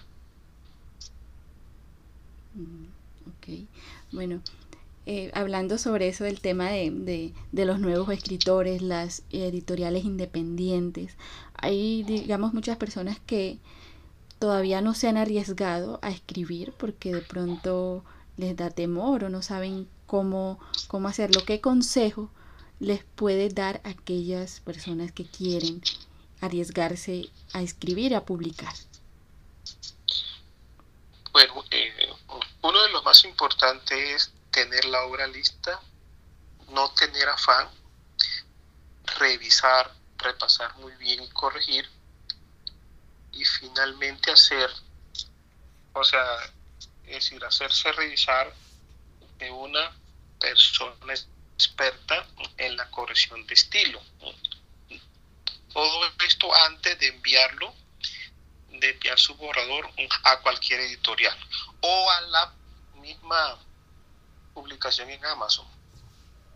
Mm, 2.53 2.85
ok, 3.29 3.67
bueno, 4.11 4.41
eh, 5.05 5.31
hablando 5.33 5.77
sobre 5.77 6.07
eso 6.07 6.23
del 6.23 6.39
tema 6.39 6.69
de, 6.69 7.33
de, 7.51 7.65
los 7.65 7.79
nuevos 7.79 8.09
escritores, 8.09 8.81
las 8.81 9.23
editoriales 9.31 10.05
independientes, 10.05 11.17
hay, 11.55 12.03
digamos, 12.03 12.53
muchas 12.53 12.77
personas 12.77 13.19
que 13.25 13.57
todavía 14.39 14.81
no 14.81 14.93
se 14.93 15.07
han 15.07 15.17
arriesgado 15.17 15.99
a 16.01 16.09
escribir 16.09 16.73
porque 16.77 17.13
de 17.13 17.21
pronto 17.21 18.03
les 18.37 18.55
da 18.55 18.69
temor 18.69 19.23
o 19.23 19.29
no 19.29 19.41
saben 19.41 19.87
cómo, 20.05 20.59
cómo 20.87 21.07
hacerlo. 21.07 21.43
¿Qué 21.45 21.59
consejo 21.59 22.29
les 22.83 23.01
puede 23.15 23.47
dar 23.47 23.79
a 23.85 23.91
aquellas 23.91 24.59
personas 24.59 25.13
que 25.13 25.25
quieren 25.25 25.81
arriesgarse 26.41 27.29
a 27.53 27.61
escribir, 27.61 28.13
a 28.13 28.25
publicar? 28.25 28.73
Bueno, 31.31 31.63
eh, 31.71 32.09
uno 32.61 32.83
de 32.83 32.89
los 32.89 33.03
más 33.05 33.23
importantes 33.23 33.97
es 33.97 34.33
tener 34.51 34.83
la 34.85 35.05
obra 35.05 35.27
lista, 35.27 35.79
no 36.71 36.91
tener 36.91 37.29
afán, 37.29 37.69
revisar, 39.17 39.89
repasar 40.17 40.75
muy 40.75 40.91
bien 40.97 41.23
y 41.23 41.29
corregir, 41.29 41.89
y 43.31 43.45
finalmente 43.45 44.29
hacer, 44.29 44.69
o 45.93 46.03
sea, 46.03 46.25
es 47.05 47.15
decir, 47.15 47.43
hacerse 47.45 47.93
revisar 47.93 48.53
de 49.39 49.51
una 49.51 49.95
persona 50.37 51.13
experta 51.55 52.27
en 52.57 52.75
la 52.77 52.89
corrección 53.13 53.45
de 53.45 53.53
estilo. 53.53 54.01
Todo 55.71 56.11
esto 56.25 56.53
antes 56.65 56.97
de 56.97 57.07
enviarlo, 57.07 57.73
de 58.69 58.89
enviar 58.89 59.19
su 59.19 59.35
borrador 59.35 59.87
a 60.23 60.39
cualquier 60.39 60.79
editorial 60.79 61.37
o 61.81 62.09
a 62.09 62.21
la 62.21 62.53
misma 62.95 63.59
publicación 64.55 65.11
en 65.11 65.23
Amazon, 65.25 65.67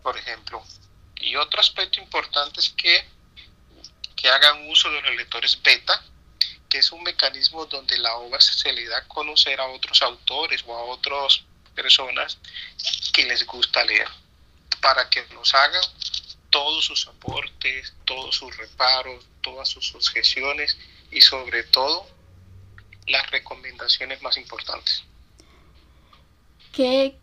por 0.02 0.16
ejemplo. 0.16 0.64
Y 1.16 1.36
otro 1.36 1.60
aspecto 1.60 2.00
importante 2.00 2.60
es 2.60 2.70
que, 2.70 3.08
que 4.16 4.28
hagan 4.28 4.68
uso 4.68 4.90
de 4.90 5.00
los 5.02 5.14
lectores 5.14 5.62
beta, 5.62 6.02
que 6.68 6.78
es 6.78 6.90
un 6.90 7.04
mecanismo 7.04 7.66
donde 7.66 7.96
la 7.98 8.14
obra 8.16 8.40
se 8.40 8.72
le 8.72 8.84
da 8.88 8.98
a 8.98 9.08
conocer 9.08 9.60
a 9.60 9.66
otros 9.66 10.02
autores 10.02 10.64
o 10.66 10.76
a 10.76 10.84
otras 10.84 11.42
personas 11.74 12.38
que 13.12 13.24
les 13.26 13.46
gusta 13.46 13.84
leer, 13.84 14.08
para 14.80 15.08
que 15.08 15.24
nos 15.34 15.54
hagan 15.54 15.82
todos 16.50 16.84
sus 16.84 17.06
aportes, 17.08 17.94
todos 18.04 18.36
sus 18.36 18.56
reparos, 18.56 19.26
todas 19.42 19.68
sus 19.68 19.94
objeciones 19.94 20.78
y 21.10 21.20
sobre 21.20 21.62
todo 21.64 22.06
las 23.06 23.30
recomendaciones 23.30 24.22
más 24.22 24.36
importantes. 24.36 25.04
¿Qué, 26.72 27.16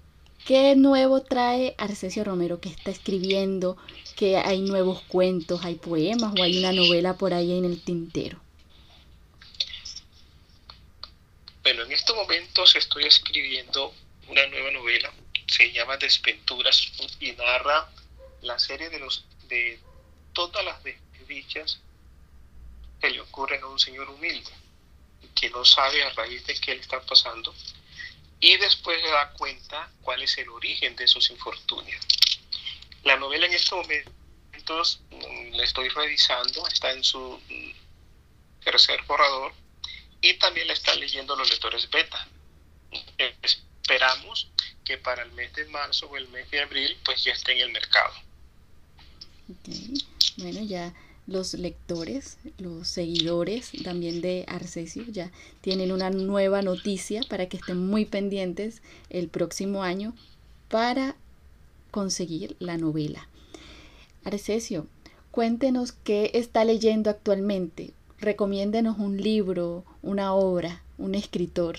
qué 0.46 0.76
nuevo 0.76 1.22
trae 1.22 1.76
Arcesio 1.78 2.24
Romero 2.24 2.60
que 2.60 2.70
está 2.70 2.92
escribiendo? 2.92 3.78
¿Que 4.16 4.38
hay 4.38 4.62
nuevos 4.62 5.02
cuentos, 5.04 5.64
hay 5.64 5.76
poemas 5.76 6.34
o 6.38 6.44
hay 6.44 6.58
una 6.58 6.72
novela 6.72 7.18
por 7.18 7.34
ahí 7.34 7.58
en 7.58 7.66
el 7.66 7.82
tintero? 7.82 8.40
Bueno, 11.64 11.84
en 11.84 11.92
estos 11.92 12.16
momentos 12.16 12.76
estoy 12.76 13.06
escribiendo 13.06 13.94
una 14.28 14.46
nueva 14.48 14.72
novela, 14.72 15.12
se 15.48 15.72
llama 15.72 15.98
Desventuras 15.98 16.92
y 17.20 17.32
narra 17.34 17.90
la 18.46 18.60
serie 18.60 18.90
de 18.90 19.00
los 19.00 19.26
de 19.48 19.80
todas 20.34 20.64
las 20.64 20.84
desdichas 20.84 21.82
que 23.02 23.10
le 23.10 23.22
ocurren 23.22 23.64
a 23.64 23.68
un 23.68 23.80
señor 23.80 24.10
humilde 24.10 24.52
que 25.34 25.50
no 25.50 25.66
sabe 25.66 26.04
a 26.04 26.10
raíz 26.12 26.46
de 26.46 26.60
qué 26.60 26.76
le 26.76 26.82
está 26.82 27.02
pasando 27.02 27.54
y 28.40 28.58
después 28.58 29.02
se 29.02 29.10
da 29.10 29.32
cuenta 29.34 29.90
cuál 30.02 30.22
es 30.22 30.38
el 30.38 30.50
origen 30.50 30.96
de 30.96 31.06
esos 31.06 31.30
infortunios. 31.30 32.06
La 33.04 33.18
novela 33.18 33.46
en 33.46 33.54
estos 33.54 33.80
momentos 33.80 35.02
mm, 35.10 35.54
la 35.54 35.64
estoy 35.64 35.90
revisando, 35.90 36.68
está 36.68 36.92
en 36.92 37.04
su 37.04 37.42
mm, 37.50 38.64
tercer 38.64 39.02
borrador 39.04 39.54
y 40.22 40.34
también 40.36 40.68
la 40.68 40.74
están 40.74 41.00
leyendo 41.00 41.36
los 41.36 41.50
lectores 41.50 41.90
beta. 41.90 42.28
Esperamos 43.18 44.50
que 44.84 44.98
para 44.98 45.24
el 45.24 45.32
mes 45.32 45.54
de 45.54 45.66
marzo 45.66 46.08
o 46.08 46.18
el 46.18 46.28
mes 46.30 46.50
de 46.52 46.62
abril 46.62 46.98
pues 47.04 47.24
ya 47.24 47.34
esté 47.34 47.54
en 47.54 47.60
el 47.60 47.72
mercado. 47.72 48.14
Bueno, 50.38 50.64
ya 50.64 50.94
los 51.28 51.54
lectores, 51.56 52.38
los 52.58 52.88
seguidores 52.88 53.72
también 53.84 54.22
de 54.22 54.46
Arcesio 54.48 55.04
ya 55.08 55.32
tienen 55.62 55.92
una 55.92 56.10
nueva 56.10 56.62
noticia 56.62 57.22
para 57.30 57.48
que 57.48 57.58
estén 57.58 57.78
muy 57.78 58.06
pendientes 58.06 58.82
el 59.10 59.28
próximo 59.28 59.84
año 59.84 60.14
para 60.70 61.16
conseguir 61.92 62.56
la 62.60 62.78
novela. 62.78 63.28
Arcesio, 64.24 64.88
cuéntenos 65.32 65.92
qué 65.92 66.32
está 66.34 66.64
leyendo 66.64 67.10
actualmente, 67.10 67.92
recomiéndenos 68.20 68.98
un 69.00 69.22
libro, 69.22 69.84
una 70.02 70.34
obra, 70.34 70.84
un 70.98 71.16
escritor. 71.16 71.78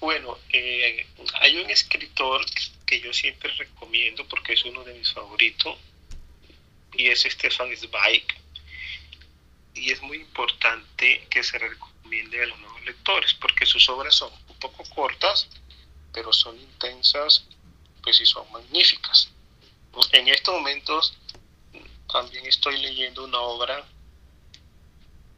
Bueno, 0.00 0.36
eh, 0.52 1.06
hay 1.40 1.56
un 1.56 1.70
escritor 1.70 2.42
que 2.86 3.00
yo 3.00 3.12
siempre 3.12 3.50
recomiendo 3.52 4.26
porque 4.28 4.54
es 4.54 4.64
uno 4.64 4.84
de 4.84 4.94
mis 4.94 5.12
favoritos 5.12 5.76
y 6.92 7.08
es 7.08 7.22
Stefan 7.22 7.74
Zweig. 7.76 8.24
Y 9.74 9.90
es 9.90 10.00
muy 10.02 10.18
importante 10.18 11.26
que 11.28 11.42
se 11.42 11.58
recomiende 11.58 12.42
a 12.42 12.46
los 12.46 12.58
nuevos 12.60 12.84
lectores 12.84 13.34
porque 13.34 13.66
sus 13.66 13.88
obras 13.88 14.14
son 14.14 14.32
un 14.48 14.58
poco 14.58 14.84
cortas, 14.94 15.48
pero 16.12 16.32
son 16.32 16.58
intensas 16.60 17.46
pues 18.02 18.20
y 18.20 18.26
son 18.26 18.50
magníficas. 18.52 19.30
En 20.12 20.28
estos 20.28 20.54
momentos 20.54 21.16
también 22.12 22.46
estoy 22.46 22.80
leyendo 22.80 23.24
una 23.24 23.40
obra 23.40 23.84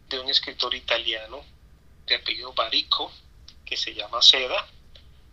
de 0.09 0.21
un 0.21 0.29
escritor 0.29 0.75
italiano 0.75 1.45
de 2.07 2.17
apellido 2.17 2.53
Barico, 2.53 3.13
que 3.65 3.77
se 3.77 3.95
llama 3.95 4.23
Seda, 4.23 4.69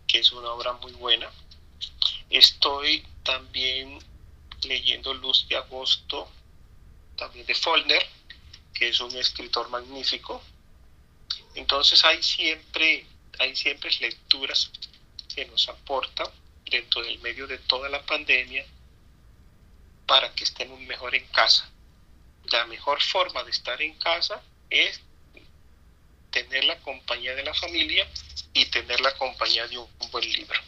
que 0.06 0.18
es 0.18 0.32
una 0.32 0.50
obra 0.50 0.72
muy 0.74 0.92
buena. 0.92 1.30
Estoy 2.30 3.06
también 3.22 3.98
leyendo 4.62 5.14
Luz 5.14 5.46
de 5.48 5.56
Agosto, 5.56 6.30
también 7.16 7.46
de 7.46 7.54
Follner, 7.54 8.06
que 8.72 8.88
es 8.88 9.00
un 9.00 9.14
escritor 9.16 9.68
magnífico. 9.70 10.42
Entonces 11.54 12.04
hay 12.04 12.22
siempre, 12.22 13.06
hay 13.38 13.54
siempre 13.54 13.90
lecturas 14.00 14.70
que 15.34 15.44
nos 15.46 15.68
aportan 15.68 16.28
dentro 16.64 17.02
del 17.02 17.18
medio 17.20 17.46
de 17.46 17.58
toda 17.58 17.88
la 17.88 18.04
pandemia 18.04 18.64
para 20.06 20.32
que 20.34 20.44
estemos 20.44 20.80
mejor 20.80 21.14
en 21.14 21.26
casa. 21.28 21.70
La 22.50 22.66
mejor 22.66 23.02
forma 23.02 23.42
de 23.44 23.50
estar 23.50 23.80
en 23.80 23.94
casa 23.98 24.42
es 24.70 25.00
tener 26.30 26.64
la 26.64 26.78
compañía 26.80 27.34
de 27.34 27.44
la 27.44 27.54
familia 27.54 28.08
y 28.52 28.66
tener 28.66 29.00
la 29.00 29.14
compañía 29.16 29.66
de 29.68 29.78
un, 29.78 29.88
buen 30.10 30.30
libro. 30.32 30.60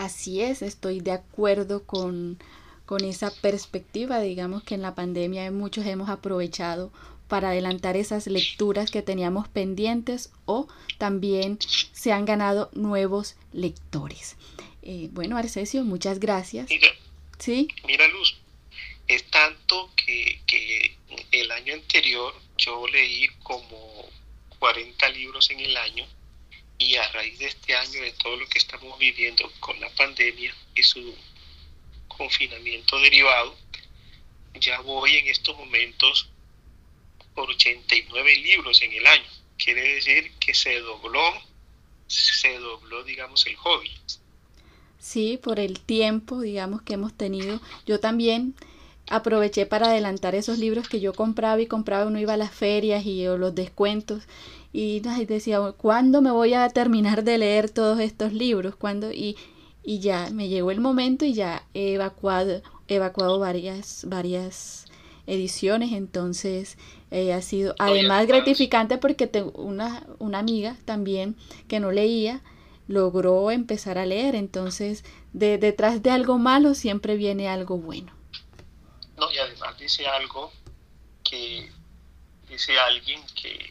Así 0.00 0.40
es, 0.40 0.62
estoy 0.62 1.00
de 1.00 1.12
acuerdo 1.12 1.84
con, 1.84 2.38
con 2.86 3.04
esa 3.04 3.30
perspectiva. 3.42 4.18
Digamos 4.18 4.62
que 4.62 4.74
en 4.74 4.80
la 4.80 4.94
pandemia 4.94 5.50
muchos 5.50 5.84
hemos 5.84 6.08
aprovechado 6.08 6.90
para 7.28 7.50
adelantar 7.50 7.98
esas 7.98 8.26
lecturas 8.26 8.90
que 8.90 9.02
teníamos 9.02 9.46
pendientes 9.48 10.32
o 10.46 10.68
también 10.96 11.58
se 11.92 12.12
han 12.12 12.24
ganado 12.24 12.70
nuevos 12.72 13.36
lectores. 13.52 14.38
Eh, 14.80 15.10
bueno, 15.12 15.36
Arcesio, 15.36 15.84
muchas 15.84 16.18
gracias. 16.18 16.70
Mira, 16.70 16.88
¿Sí? 17.38 17.68
mira 17.86 18.08
Luz, 18.08 18.38
es 19.06 19.22
tanto 19.24 19.90
que, 19.96 20.40
que 20.46 20.96
el 21.32 21.50
año 21.50 21.74
anterior 21.74 22.32
yo 22.56 22.88
leí 22.88 23.28
como 23.42 24.08
40 24.58 25.10
libros 25.10 25.50
en 25.50 25.60
el 25.60 25.76
año 25.76 26.06
y 26.80 26.96
a 26.96 27.06
raíz 27.12 27.38
de 27.38 27.46
este 27.46 27.76
año, 27.76 28.00
de 28.00 28.12
todo 28.12 28.36
lo 28.36 28.48
que 28.48 28.58
estamos 28.58 28.98
viviendo 28.98 29.52
con 29.60 29.78
la 29.80 29.90
pandemia 29.90 30.52
y 30.74 30.82
su 30.82 31.14
confinamiento 32.08 32.98
derivado, 32.98 33.54
ya 34.54 34.80
voy 34.80 35.18
en 35.18 35.28
estos 35.28 35.56
momentos 35.56 36.30
por 37.34 37.50
89 37.50 38.34
libros 38.36 38.80
en 38.82 38.92
el 38.94 39.06
año. 39.06 39.28
Quiere 39.58 39.94
decir 39.94 40.32
que 40.40 40.54
se 40.54 40.80
dobló, 40.80 41.20
se 42.08 42.58
dobló, 42.58 43.04
digamos, 43.04 43.46
el 43.46 43.56
hobby. 43.56 43.90
Sí, 44.98 45.38
por 45.40 45.60
el 45.60 45.80
tiempo, 45.80 46.40
digamos, 46.40 46.80
que 46.82 46.94
hemos 46.94 47.14
tenido. 47.14 47.60
Yo 47.86 48.00
también 48.00 48.54
aproveché 49.10 49.66
para 49.66 49.88
adelantar 49.88 50.34
esos 50.34 50.58
libros 50.58 50.88
que 50.88 51.00
yo 51.00 51.12
compraba 51.12 51.60
y 51.60 51.66
compraba, 51.66 52.06
uno 52.06 52.18
iba 52.18 52.34
a 52.34 52.38
las 52.38 52.54
ferias 52.54 53.04
y 53.04 53.26
o 53.26 53.36
los 53.36 53.54
descuentos 53.54 54.24
y 54.72 55.00
decía, 55.00 55.60
¿cuándo 55.76 56.22
me 56.22 56.30
voy 56.30 56.54
a 56.54 56.68
terminar 56.68 57.24
de 57.24 57.38
leer 57.38 57.70
todos 57.70 57.98
estos 58.00 58.32
libros? 58.32 58.76
¿Cuándo? 58.76 59.10
Y, 59.10 59.36
y 59.82 60.00
ya 60.00 60.30
me 60.30 60.48
llegó 60.48 60.70
el 60.70 60.80
momento 60.80 61.24
y 61.24 61.34
ya 61.34 61.64
he 61.74 61.94
evacuado, 61.94 62.62
evacuado 62.88 63.38
varias, 63.38 64.04
varias 64.08 64.86
ediciones, 65.26 65.92
entonces 65.92 66.76
eh, 67.10 67.32
ha 67.32 67.42
sido 67.42 67.74
además 67.78 68.26
gratificante 68.26 68.98
porque 68.98 69.26
tengo 69.26 69.50
una, 69.52 70.06
una 70.18 70.38
amiga 70.38 70.76
también 70.84 71.36
que 71.68 71.80
no 71.80 71.92
leía, 71.92 72.42
logró 72.88 73.50
empezar 73.50 73.98
a 73.98 74.06
leer, 74.06 74.34
entonces 74.34 75.04
de, 75.32 75.58
detrás 75.58 76.02
de 76.02 76.10
algo 76.10 76.38
malo 76.38 76.74
siempre 76.74 77.16
viene 77.16 77.48
algo 77.48 77.78
bueno. 77.78 78.12
No, 79.16 79.30
y 79.32 79.38
además 79.38 79.78
dice 79.78 80.06
algo 80.06 80.52
que 81.22 81.70
dice 82.48 82.78
alguien 82.78 83.22
que, 83.34 83.70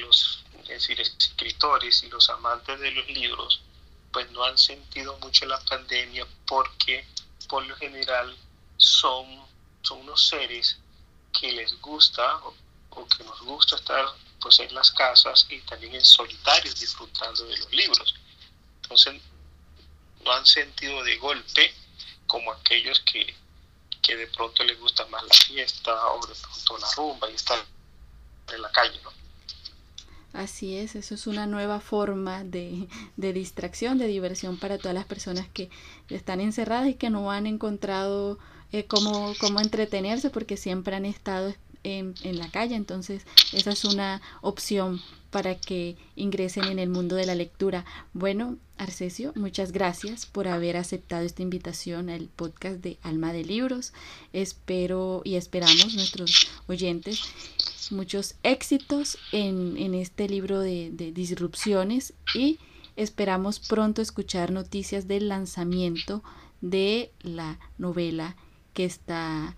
los 0.00 0.35
decir, 0.74 1.00
escritores 1.00 2.02
y 2.02 2.08
los 2.08 2.28
amantes 2.30 2.78
de 2.80 2.90
los 2.90 3.06
libros 3.08 3.62
pues 4.12 4.30
no 4.30 4.44
han 4.44 4.56
sentido 4.56 5.18
mucho 5.18 5.44
la 5.46 5.60
pandemia 5.60 6.26
porque 6.46 7.06
por 7.48 7.66
lo 7.66 7.76
general 7.76 8.36
son, 8.76 9.26
son 9.82 10.00
unos 10.00 10.28
seres 10.28 10.78
que 11.38 11.52
les 11.52 11.78
gusta 11.80 12.36
o, 12.38 12.54
o, 12.90 13.06
que 13.08 13.24
nos 13.24 13.40
gusta 13.42 13.76
estar 13.76 14.06
pues 14.40 14.58
en 14.60 14.74
las 14.74 14.90
casas 14.90 15.46
y 15.50 15.60
también 15.62 15.94
en 15.94 16.04
solitario 16.04 16.72
disfrutando 16.74 17.44
de 17.44 17.56
los 17.58 17.72
libros. 17.72 18.14
Entonces 18.82 19.20
no 20.24 20.32
han 20.32 20.46
sentido 20.46 21.02
de 21.04 21.16
golpe 21.18 21.74
como 22.26 22.52
aquellos 22.52 23.00
que 23.00 23.34
que 24.06 24.14
de 24.14 24.28
pronto 24.28 24.62
le 24.62 24.74
gusta 24.76 25.04
más 25.06 25.22
la 25.24 25.34
fiesta 25.34 26.06
o 26.12 26.24
de 26.26 26.34
pronto 26.34 26.78
la 26.78 26.88
rumba 26.94 27.28
y 27.28 27.34
estar 27.34 27.58
en 28.52 28.62
la 28.62 28.70
calle, 28.70 29.00
¿no? 29.02 29.10
Así 30.36 30.76
es, 30.76 30.96
eso 30.96 31.14
es 31.14 31.26
una 31.26 31.46
nueva 31.46 31.80
forma 31.80 32.44
de, 32.44 32.88
de, 33.16 33.32
distracción, 33.32 33.96
de 33.96 34.06
diversión 34.06 34.58
para 34.58 34.76
todas 34.76 34.94
las 34.94 35.06
personas 35.06 35.48
que 35.48 35.70
están 36.10 36.42
encerradas 36.42 36.88
y 36.88 36.94
que 36.94 37.08
no 37.08 37.30
han 37.30 37.46
encontrado 37.46 38.38
eh, 38.70 38.84
cómo, 38.84 39.34
entretenerse 39.58 40.28
porque 40.28 40.58
siempre 40.58 40.94
han 40.94 41.06
estado 41.06 41.54
en, 41.84 42.14
en, 42.22 42.38
la 42.38 42.50
calle. 42.50 42.74
Entonces, 42.74 43.22
esa 43.54 43.70
es 43.70 43.84
una 43.86 44.20
opción 44.42 45.00
para 45.30 45.54
que 45.54 45.96
ingresen 46.16 46.64
en 46.64 46.78
el 46.78 46.90
mundo 46.90 47.16
de 47.16 47.24
la 47.24 47.34
lectura. 47.34 47.86
Bueno, 48.12 48.58
Arcesio, 48.76 49.32
muchas 49.36 49.72
gracias 49.72 50.26
por 50.26 50.48
haber 50.48 50.76
aceptado 50.76 51.24
esta 51.24 51.42
invitación 51.42 52.10
al 52.10 52.28
podcast 52.28 52.76
de 52.76 52.98
Alma 53.02 53.32
de 53.32 53.44
Libros. 53.44 53.94
Espero 54.34 55.22
y 55.24 55.36
esperamos 55.36 55.94
nuestros 55.94 56.48
oyentes 56.66 57.22
muchos 57.92 58.34
éxitos 58.42 59.18
en, 59.32 59.94
este 59.94 60.28
libro 60.28 60.60
de, 60.60 60.90
de 60.92 61.12
disrupciones 61.12 62.14
y 62.34 62.58
esperamos 62.96 63.58
pronto 63.60 64.02
escuchar 64.02 64.50
noticias 64.50 65.06
del 65.06 65.28
lanzamiento 65.28 66.22
de 66.60 67.12
la 67.20 67.58
novela 67.78 68.36
que 68.74 68.84
está 68.84 69.56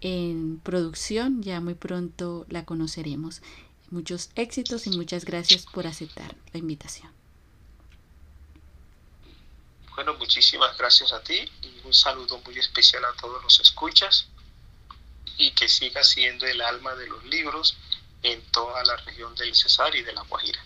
en 0.00 0.60
producción. 0.60 1.42
Ya 1.42 1.60
muy 1.60 1.74
pronto 1.74 2.46
la 2.48 2.64
conoceremos. 2.64 3.42
Muchos 3.90 4.30
éxitos 4.34 4.86
y 4.86 4.90
muchas 4.90 5.24
gracias 5.24 5.66
por 5.66 5.86
aceptar 5.86 6.36
la 6.52 6.58
invitación. 6.58 7.12
Bueno, 9.94 10.14
muchísimas 10.14 10.76
gracias 10.76 11.12
a 11.12 11.22
ti 11.22 11.38
y 11.62 11.86
un 11.86 11.94
saludo 11.94 12.40
muy 12.44 12.58
especial 12.58 13.04
a 13.04 13.20
todos 13.20 13.42
los 13.42 13.60
escuchas 13.60 14.28
y 15.38 15.50
que 15.52 15.68
siga 15.68 16.02
siendo 16.02 16.46
el 16.46 16.60
alma 16.60 16.94
de 16.94 17.08
los 17.08 17.24
libros 17.24 17.76
en 18.22 18.40
toda 18.50 18.82
la 18.84 18.96
región 18.98 19.34
del 19.34 19.54
Cesar 19.54 19.94
y 19.94 20.02
de 20.02 20.12
la 20.12 20.22
Guajira. 20.22 20.64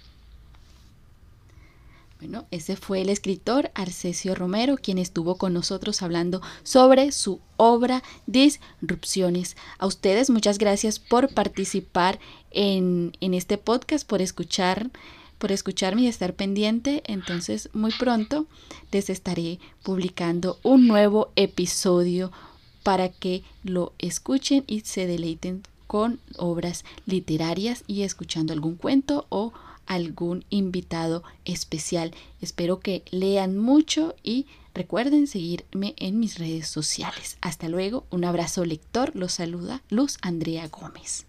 Bueno, 2.21 2.47
ese 2.51 2.75
fue 2.75 3.01
el 3.01 3.11
escritor 3.11 3.71
Arcesio 3.75 4.35
Romero, 4.35 4.77
quien 4.77 4.99
estuvo 4.99 5.39
con 5.39 5.53
nosotros 5.53 6.03
hablando 6.03 6.43
sobre 6.65 7.13
su 7.13 7.41
obra 7.57 8.03
Disrupciones. 8.27 9.57
A 9.79 9.87
ustedes 9.87 10.29
muchas 10.29 10.59
gracias 10.59 10.99
por 10.99 11.33
participar 11.33 12.19
en, 12.51 13.17
en 13.21 13.35
este 13.35 13.57
podcast, 13.57 14.07
por 14.07 14.21
escuchar 14.21 14.91
por 15.39 15.53
escucharme 15.53 16.03
y 16.03 16.07
estar 16.09 16.35
pendiente. 16.35 17.03
Entonces, 17.07 17.71
muy 17.73 17.93
pronto 17.93 18.47
les 18.91 19.09
estaré 19.09 19.61
publicando 19.83 20.59
un 20.63 20.89
nuevo 20.89 21.33
episodio 21.37 22.33
para 22.83 23.09
que 23.09 23.43
lo 23.63 23.93
escuchen 23.99 24.65
y 24.67 24.81
se 24.81 25.07
deleiten 25.07 25.63
con 25.87 26.21
obras 26.37 26.85
literarias 27.07 27.85
y 27.87 28.03
escuchando 28.03 28.53
algún 28.53 28.77
cuento 28.77 29.27
o 29.31 29.53
algún 29.87 30.45
invitado 30.51 31.25
especial. 31.45 32.13
Espero 32.41 32.79
que 32.81 33.03
lean 33.11 33.59
mucho 33.59 34.15
y 34.23 34.47
recuerden 34.75 35.27
seguirme 35.27 35.95
en 35.97 36.21
mis 36.21 36.39
redes 36.39 36.69
sociales. 36.69 37.39
Hasta 37.41 37.69
luego, 37.69 38.05
un 38.11 38.25
abrazo 38.25 38.65
lector, 38.65 39.17
los 39.17 39.33
saluda 39.33 39.83
Luz 39.89 40.19
Andrea 40.21 40.69
Gómez. 40.69 41.28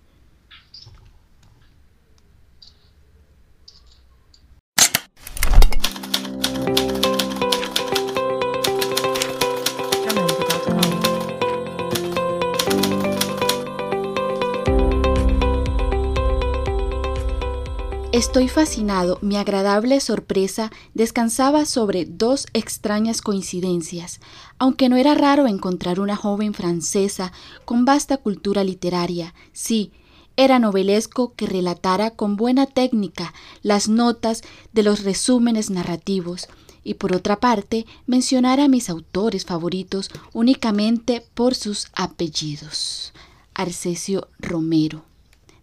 Estoy 18.20 18.50
fascinado, 18.50 19.18
mi 19.22 19.38
agradable 19.38 20.02
sorpresa 20.02 20.74
descansaba 20.94 21.64
sobre 21.64 22.04
dos 22.04 22.48
extrañas 22.52 23.22
coincidencias, 23.22 24.20
aunque 24.58 24.90
no 24.90 24.98
era 24.98 25.16
raro 25.16 25.48
encontrar 25.48 26.02
una 26.02 26.18
joven 26.18 26.54
francesa 26.54 27.32
con 27.64 27.86
vasta 27.86 28.18
cultura 28.18 28.66
literaria, 28.66 29.34
sí, 29.54 29.94
era 30.36 30.60
novelesco 30.60 31.34
que 31.34 31.46
relatara 31.46 32.12
con 32.12 32.36
buena 32.36 32.66
técnica 32.66 33.34
las 33.62 33.88
notas 33.88 34.42
de 34.74 34.84
los 34.84 35.06
resúmenes 35.06 35.70
narrativos, 35.70 36.50
y 36.84 36.96
por 36.96 37.16
otra 37.16 37.40
parte 37.40 37.86
mencionara 38.06 38.66
a 38.66 38.68
mis 38.68 38.90
autores 38.90 39.46
favoritos 39.46 40.10
únicamente 40.34 41.24
por 41.36 41.56
sus 41.56 41.88
apellidos. 41.94 43.14
Arcesio 43.54 44.28
Romero, 44.40 45.06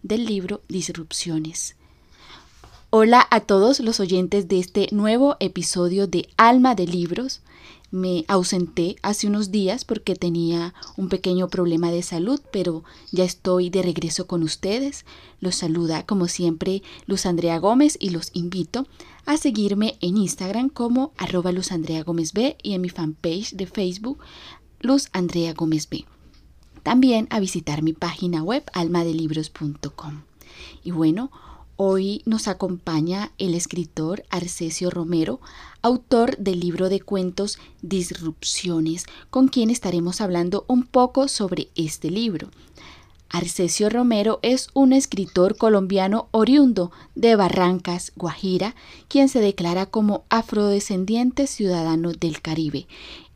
del 0.01 0.25
libro 0.25 0.63
Disrupciones. 0.67 1.76
Hola 2.89 3.27
a 3.31 3.41
todos 3.41 3.81
los 3.81 3.99
oyentes 3.99 4.47
de 4.47 4.59
este 4.59 4.87
nuevo 4.93 5.35
episodio 5.41 6.07
de 6.07 6.29
Alma 6.37 6.73
de 6.73 6.87
Libros. 6.87 7.41
Me 7.91 8.23
ausenté 8.29 8.95
hace 9.01 9.27
unos 9.27 9.51
días 9.51 9.83
porque 9.83 10.15
tenía 10.15 10.73
un 10.95 11.09
pequeño 11.09 11.49
problema 11.49 11.91
de 11.91 12.01
salud, 12.01 12.39
pero 12.49 12.85
ya 13.11 13.25
estoy 13.25 13.69
de 13.69 13.81
regreso 13.81 14.25
con 14.25 14.41
ustedes. 14.41 15.03
Los 15.41 15.55
saluda 15.55 16.05
como 16.05 16.29
siempre 16.29 16.81
Luz 17.07 17.25
Andrea 17.25 17.59
Gómez 17.59 17.97
y 17.99 18.11
los 18.11 18.29
invito 18.31 18.87
a 19.25 19.35
seguirme 19.35 19.97
en 19.99 20.15
Instagram 20.15 20.69
como 20.69 21.11
arroba 21.17 21.51
Luz 21.51 21.73
Andrea 21.73 22.05
Gómez 22.05 22.31
B 22.31 22.55
y 22.63 22.73
en 22.73 22.79
mi 22.79 22.87
fanpage 22.87 23.51
de 23.51 23.67
Facebook 23.67 24.19
Luz 24.79 25.09
Andrea 25.11 25.53
Gómez 25.53 25.89
B. 25.89 26.05
También 26.83 27.27
a 27.31 27.41
visitar 27.41 27.83
mi 27.83 27.91
página 27.91 28.43
web 28.43 28.63
almadelibros.com. 28.71 30.21
Y 30.85 30.91
bueno, 30.91 31.31
Hoy 31.79 32.23
nos 32.25 32.47
acompaña 32.47 33.31
el 33.37 33.53
escritor 33.53 34.23
Arcesio 34.31 34.89
Romero, 34.89 35.39
autor 35.83 36.35
del 36.37 36.59
libro 36.59 36.89
de 36.89 37.01
cuentos 37.01 37.59
Disrupciones, 37.83 39.05
con 39.29 39.47
quien 39.47 39.69
estaremos 39.69 40.19
hablando 40.19 40.65
un 40.67 40.87
poco 40.87 41.27
sobre 41.27 41.69
este 41.75 42.09
libro. 42.09 42.49
Arcesio 43.29 43.91
Romero 43.91 44.39
es 44.41 44.69
un 44.73 44.91
escritor 44.91 45.55
colombiano 45.55 46.29
oriundo 46.31 46.91
de 47.13 47.35
Barrancas, 47.35 48.11
Guajira, 48.15 48.73
quien 49.07 49.29
se 49.29 49.39
declara 49.39 49.85
como 49.85 50.23
afrodescendiente 50.29 51.45
ciudadano 51.45 52.11
del 52.11 52.41
Caribe. 52.41 52.87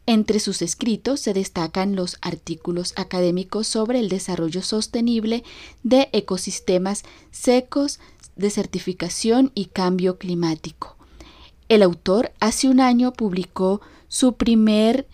Entre 0.07 0.39
sus 0.39 0.63
escritos 0.63 1.19
se 1.19 1.33
destacan 1.33 1.95
los 1.95 2.17
artículos 2.21 2.93
académicos 2.97 3.67
sobre 3.67 3.99
el 3.99 4.09
desarrollo 4.09 4.63
sostenible 4.63 5.43
de 5.83 6.09
ecosistemas 6.11 7.03
secos, 7.29 7.99
desertificación 8.35 9.51
y 9.55 9.65
cambio 9.65 10.17
climático. 10.17 10.97
El 11.69 11.83
autor 11.83 12.31
hace 12.39 12.69
un 12.69 12.79
año 12.79 13.13
publicó 13.13 13.81
su 14.07 14.33
primer 14.33 15.07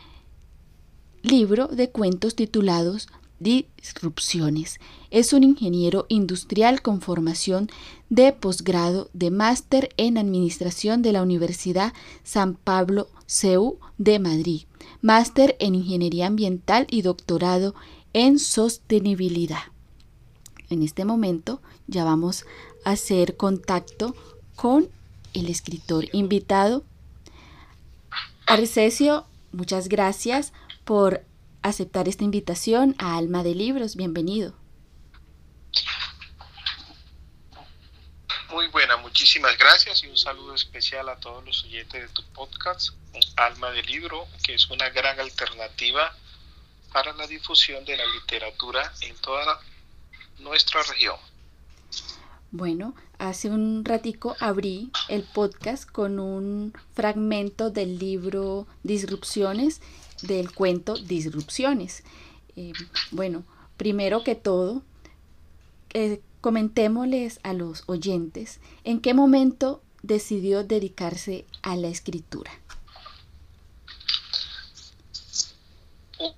libro 1.21 1.67
de 1.67 1.89
cuentos 1.89 2.36
titulados 2.36 3.08
Disrupciones. 3.39 4.80
Es 5.12 5.32
un 5.34 5.43
ingeniero 5.43 6.08
industrial 6.10 6.82
con 6.82 7.01
formación 7.01 7.69
de 8.10 8.34
posgrado 8.34 9.12
de 9.13 9.30
máster 9.30 9.89
en 9.97 10.17
Administración 10.17 11.03
de 11.03 11.12
la 11.12 11.21
Universidad 11.21 11.93
San 12.23 12.56
Pablo 12.56 13.10
CEU 13.27 13.77
de 13.99 14.17
Madrid, 14.17 14.63
máster 15.01 15.56
en 15.60 15.75
Ingeniería 15.75 16.25
Ambiental 16.25 16.88
y 16.89 17.03
doctorado 17.03 17.75
en 18.13 18.39
Sostenibilidad. 18.39 19.65
En 20.69 20.82
este 20.82 21.06
momento 21.06 21.62
ya 21.86 22.03
vamos 22.03 22.45
hacer 22.88 23.36
contacto 23.36 24.15
con 24.56 24.89
el 25.34 25.50
escritor 25.50 26.06
invitado. 26.13 26.86
Arcesio, 28.45 29.28
muchas 29.52 29.89
gracias 29.89 30.54
por 30.86 31.21
aceptar 31.63 32.08
esta 32.08 32.23
invitación 32.23 32.95
a 32.97 33.17
Alma 33.17 33.43
de 33.43 33.56
Libros. 33.56 33.97
Bienvenido. 33.97 34.54
Muy 38.52 38.67
buena, 38.69 38.95
muchísimas 38.95 39.58
gracias 39.58 40.04
y 40.04 40.08
un 40.08 40.17
saludo 40.17 40.56
especial 40.56 41.10
a 41.10 41.17
todos 41.17 41.43
los 41.43 41.65
oyentes 41.65 42.02
de 42.02 42.08
tu 42.08 42.23
podcast, 42.32 42.91
Alma 43.36 43.69
de 43.71 43.84
Libro, 43.84 44.26
que 44.45 44.54
es 44.54 44.69
una 44.69 44.89
gran 44.91 45.19
alternativa 45.19 46.15
para 46.93 47.12
la 47.12 47.28
difusión 47.28 47.84
de 47.84 47.97
la 47.97 48.06
literatura 48.06 48.93
en 49.02 49.13
toda 49.17 49.60
nuestra 50.39 50.82
región. 50.84 51.17
Bueno, 52.51 52.95
hace 53.17 53.49
un 53.49 53.83
ratico 53.83 54.38
abrí 54.39 54.89
el 55.10 55.23
podcast 55.23 55.89
con 55.89 56.17
un 56.17 56.73
fragmento 56.93 57.71
del 57.71 57.99
libro 57.99 58.67
Disrupciones, 58.83 59.81
del 60.21 60.53
cuento 60.53 60.93
Disrupciones. 60.93 62.03
Eh, 62.55 62.71
bueno, 63.12 63.43
primero 63.75 64.23
que 64.23 64.36
todo, 64.36 64.81
eh, 65.93 66.21
comentémosles 66.39 67.41
a 67.43 67.51
los 67.51 67.83
oyentes 67.88 68.62
en 68.86 69.01
qué 69.01 69.13
momento 69.13 69.81
decidió 70.01 70.63
dedicarse 70.63 71.45
a 71.63 71.75
la 71.75 71.89
escritura. 71.89 72.51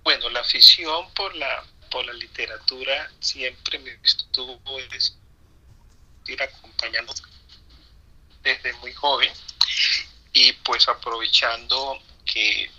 Bueno, 0.03 0.29
la 0.31 0.39
afición 0.39 1.05
por 1.15 1.35
la, 1.35 1.63
por 1.91 2.03
la 2.03 2.13
literatura 2.13 3.11
siempre 3.19 3.77
me 3.77 3.91
estuvo 4.03 4.59
ir 6.27 6.41
acompañando 6.41 7.13
desde 8.41 8.73
muy 8.73 8.93
joven 8.93 9.31
y 10.33 10.53
pues 10.53 10.87
aprovechando 10.87 12.01
que, 12.25 12.71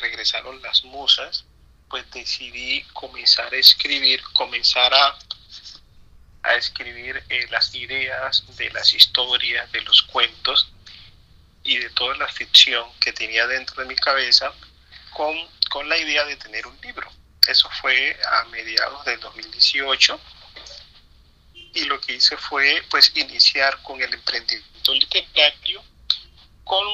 regresaron 0.00 0.60
las 0.62 0.82
musas, 0.84 1.44
pues 1.90 2.10
decidí 2.10 2.82
comenzar 2.94 3.52
a 3.52 3.56
escribir, 3.56 4.22
comenzar 4.32 4.92
a, 4.94 5.18
a 6.42 6.54
escribir 6.54 7.22
eh, 7.28 7.46
las 7.50 7.74
ideas 7.74 8.44
de 8.56 8.70
las 8.70 8.94
historias, 8.94 9.70
de 9.72 9.82
los 9.82 10.02
cuentos 10.02 10.72
y 11.62 11.76
de 11.78 11.90
toda 11.90 12.16
la 12.16 12.28
ficción 12.28 12.90
que 12.98 13.12
tenía 13.12 13.46
dentro 13.46 13.82
de 13.82 13.88
mi 13.88 13.96
cabeza 13.96 14.52
con, 15.10 15.36
con 15.70 15.88
la 15.88 15.98
idea 15.98 16.24
de 16.24 16.36
tener 16.36 16.66
un 16.66 16.78
libro. 16.82 17.10
Eso 17.46 17.68
fue 17.82 18.18
a 18.26 18.44
mediados 18.46 19.04
del 19.04 19.20
2018 19.20 20.18
y 21.74 21.84
lo 21.84 22.00
que 22.00 22.14
hice 22.14 22.36
fue 22.36 22.82
pues 22.90 23.12
iniciar 23.16 23.82
con 23.82 24.00
el 24.00 24.12
emprendimiento 24.12 24.94
literario 24.94 25.82
con 26.64 26.86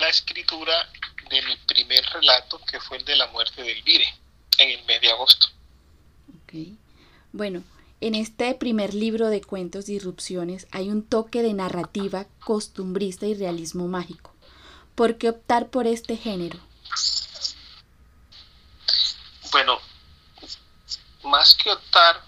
la 0.00 0.08
escritura 0.08 0.90
de 1.30 1.42
mi 1.42 1.56
primer 1.66 2.04
relato 2.06 2.60
que 2.70 2.80
fue 2.80 2.98
el 2.98 3.04
de 3.04 3.16
la 3.16 3.26
muerte 3.28 3.62
del 3.62 3.82
Vire 3.82 4.06
en 4.58 4.70
el 4.78 4.84
mes 4.84 5.00
de 5.00 5.10
agosto. 5.10 5.46
Okay. 6.42 6.76
Bueno, 7.32 7.62
en 8.00 8.14
este 8.14 8.54
primer 8.54 8.94
libro 8.94 9.28
de 9.28 9.40
cuentos 9.40 9.86
Disrupciones 9.86 10.66
hay 10.70 10.90
un 10.90 11.06
toque 11.06 11.42
de 11.42 11.54
narrativa 11.54 12.26
costumbrista 12.40 13.26
y 13.26 13.34
realismo 13.34 13.88
mágico. 13.88 14.34
¿Por 14.94 15.18
qué 15.18 15.30
optar 15.30 15.68
por 15.68 15.86
este 15.86 16.16
género? 16.16 16.58
Bueno, 19.50 19.78
más 21.24 21.54
que 21.54 21.70
optar 21.70 22.22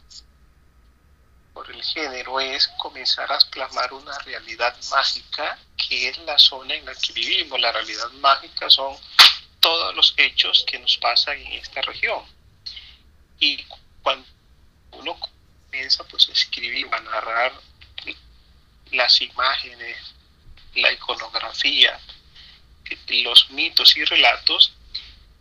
el 1.70 1.82
género 1.82 2.40
es 2.40 2.68
comenzar 2.78 3.30
a 3.32 3.38
plasmar 3.50 3.92
una 3.92 4.18
realidad 4.20 4.76
mágica 4.90 5.58
que 5.76 6.08
es 6.08 6.18
la 6.18 6.38
zona 6.38 6.74
en 6.74 6.84
la 6.84 6.94
que 6.94 7.12
vivimos. 7.12 7.60
La 7.60 7.72
realidad 7.72 8.10
mágica 8.20 8.68
son 8.70 8.96
todos 9.60 9.94
los 9.94 10.14
hechos 10.16 10.64
que 10.66 10.78
nos 10.78 10.96
pasan 10.98 11.38
en 11.38 11.52
esta 11.52 11.82
región. 11.82 12.22
Y 13.40 13.64
cuando 14.02 14.26
uno 14.92 15.18
comienza 15.18 16.04
pues 16.04 16.28
a 16.28 16.32
escribir, 16.32 16.88
a 16.92 17.00
narrar 17.00 17.52
las 18.92 19.20
imágenes, 19.20 20.14
la 20.74 20.92
iconografía, 20.92 22.00
los 23.08 23.50
mitos 23.50 23.96
y 23.96 24.04
relatos, 24.04 24.72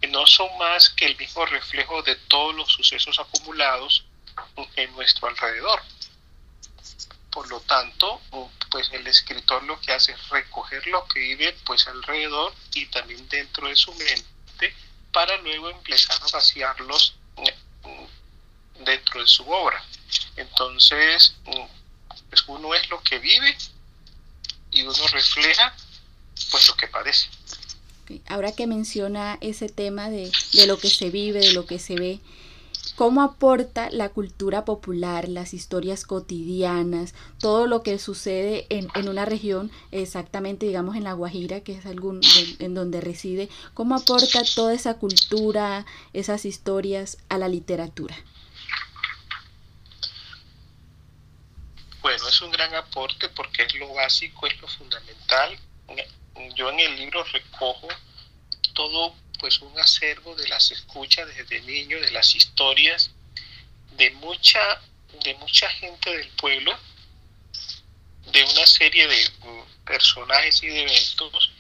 no 0.10 0.28
son 0.28 0.56
más 0.58 0.90
que 0.90 1.06
el 1.06 1.18
mismo 1.18 1.46
reflejo 1.46 2.02
de 2.04 2.16
todos 2.16 2.56
los 2.56 2.72
sucesos 2.72 3.20
acumulados 3.20 4.06
en 4.76 4.92
nuestro 4.94 5.28
alrededor. 5.28 5.82
Por 7.38 7.50
lo 7.50 7.60
tanto, 7.60 8.20
pues 8.72 8.90
el 8.94 9.06
escritor 9.06 9.62
lo 9.62 9.80
que 9.80 9.92
hace 9.92 10.12
es 10.12 10.30
recoger 10.30 10.88
lo 10.88 11.08
que 11.08 11.20
vive 11.20 11.56
pues 11.68 11.88
alrededor 11.88 12.52
y 12.74 12.88
también 12.88 13.30
dentro 13.30 13.68
de 13.68 13.76
su 13.76 13.94
mente 13.94 14.74
para 15.14 15.38
luego 15.44 15.70
empezar 15.70 16.18
a 16.20 16.32
vaciarlos 16.32 17.14
mm, 17.84 18.84
dentro 18.84 19.22
de 19.22 19.28
su 19.28 19.48
obra. 19.48 19.86
Entonces, 20.36 21.36
pues 22.28 22.44
uno 22.48 22.74
es 22.74 22.90
lo 22.90 23.04
que 23.04 23.20
vive 23.20 23.56
y 24.72 24.82
uno 24.82 25.08
refleja 25.12 25.76
pues 26.50 26.68
lo 26.68 26.76
que 26.76 26.88
padece. 26.88 27.30
Ahora 28.30 28.52
que 28.52 28.66
menciona 28.66 29.38
ese 29.42 29.70
tema 29.70 30.10
de, 30.10 30.32
de 30.54 30.66
lo 30.66 30.80
que 30.80 30.90
se 30.90 31.12
vive, 31.12 31.42
de 31.42 31.54
lo 31.54 31.68
que 31.68 31.78
se 31.78 31.94
ve, 31.94 32.20
cómo 32.98 33.22
aporta 33.22 33.92
la 33.92 34.10
cultura 34.10 34.66
popular, 34.66 35.30
las 35.30 35.54
historias 35.54 36.04
cotidianas, 36.04 37.14
todo 37.40 37.68
lo 37.68 37.84
que 37.84 38.00
sucede 38.00 38.66
en, 38.70 38.88
en 38.96 39.08
una 39.08 39.24
región, 39.24 39.72
exactamente 39.92 40.66
digamos 40.66 40.96
en 40.96 41.04
La 41.04 41.14
Guajira, 41.14 41.62
que 41.62 41.74
es 41.74 41.86
algún 41.86 42.22
en 42.58 42.74
donde 42.74 43.00
reside, 43.00 43.50
cómo 43.76 43.96
aporta 43.96 44.42
toda 44.56 44.74
esa 44.74 44.96
cultura, 44.96 45.86
esas 46.14 46.44
historias 46.46 47.20
a 47.30 47.38
la 47.38 47.48
literatura. 47.48 48.16
Bueno, 52.02 52.28
es 52.28 52.42
un 52.42 52.50
gran 52.50 52.74
aporte 52.74 53.30
porque 53.30 53.62
es 53.62 53.76
lo 53.76 53.94
básico, 53.94 54.48
es 54.48 54.60
lo 54.60 54.68
fundamental. 54.68 55.56
Yo 56.56 56.72
en 56.72 56.80
el 56.80 56.96
libro 56.96 57.24
recojo 57.26 57.90
todo 58.74 59.14
pues 59.40 59.60
un 59.62 59.78
acervo 59.80 60.36
de 60.36 60.48
las 60.48 60.72
escuchas 60.72 61.28
desde 61.36 61.62
niño, 61.62 62.00
de 62.00 62.12
las 62.12 62.36
historias 62.36 63.12
de 63.98 64.12
mucha, 64.12 64.82
de 65.24 65.34
mucha 65.36 65.70
gente 65.70 66.16
del 66.16 66.30
pueblo, 66.30 66.78
de 68.32 68.44
una 68.44 68.68
serie 68.68 69.08
de 69.08 69.30
mm, 69.40 69.86
personajes 69.86 70.62
y 70.64 70.68
de 70.68 70.84
eventos 70.84 71.52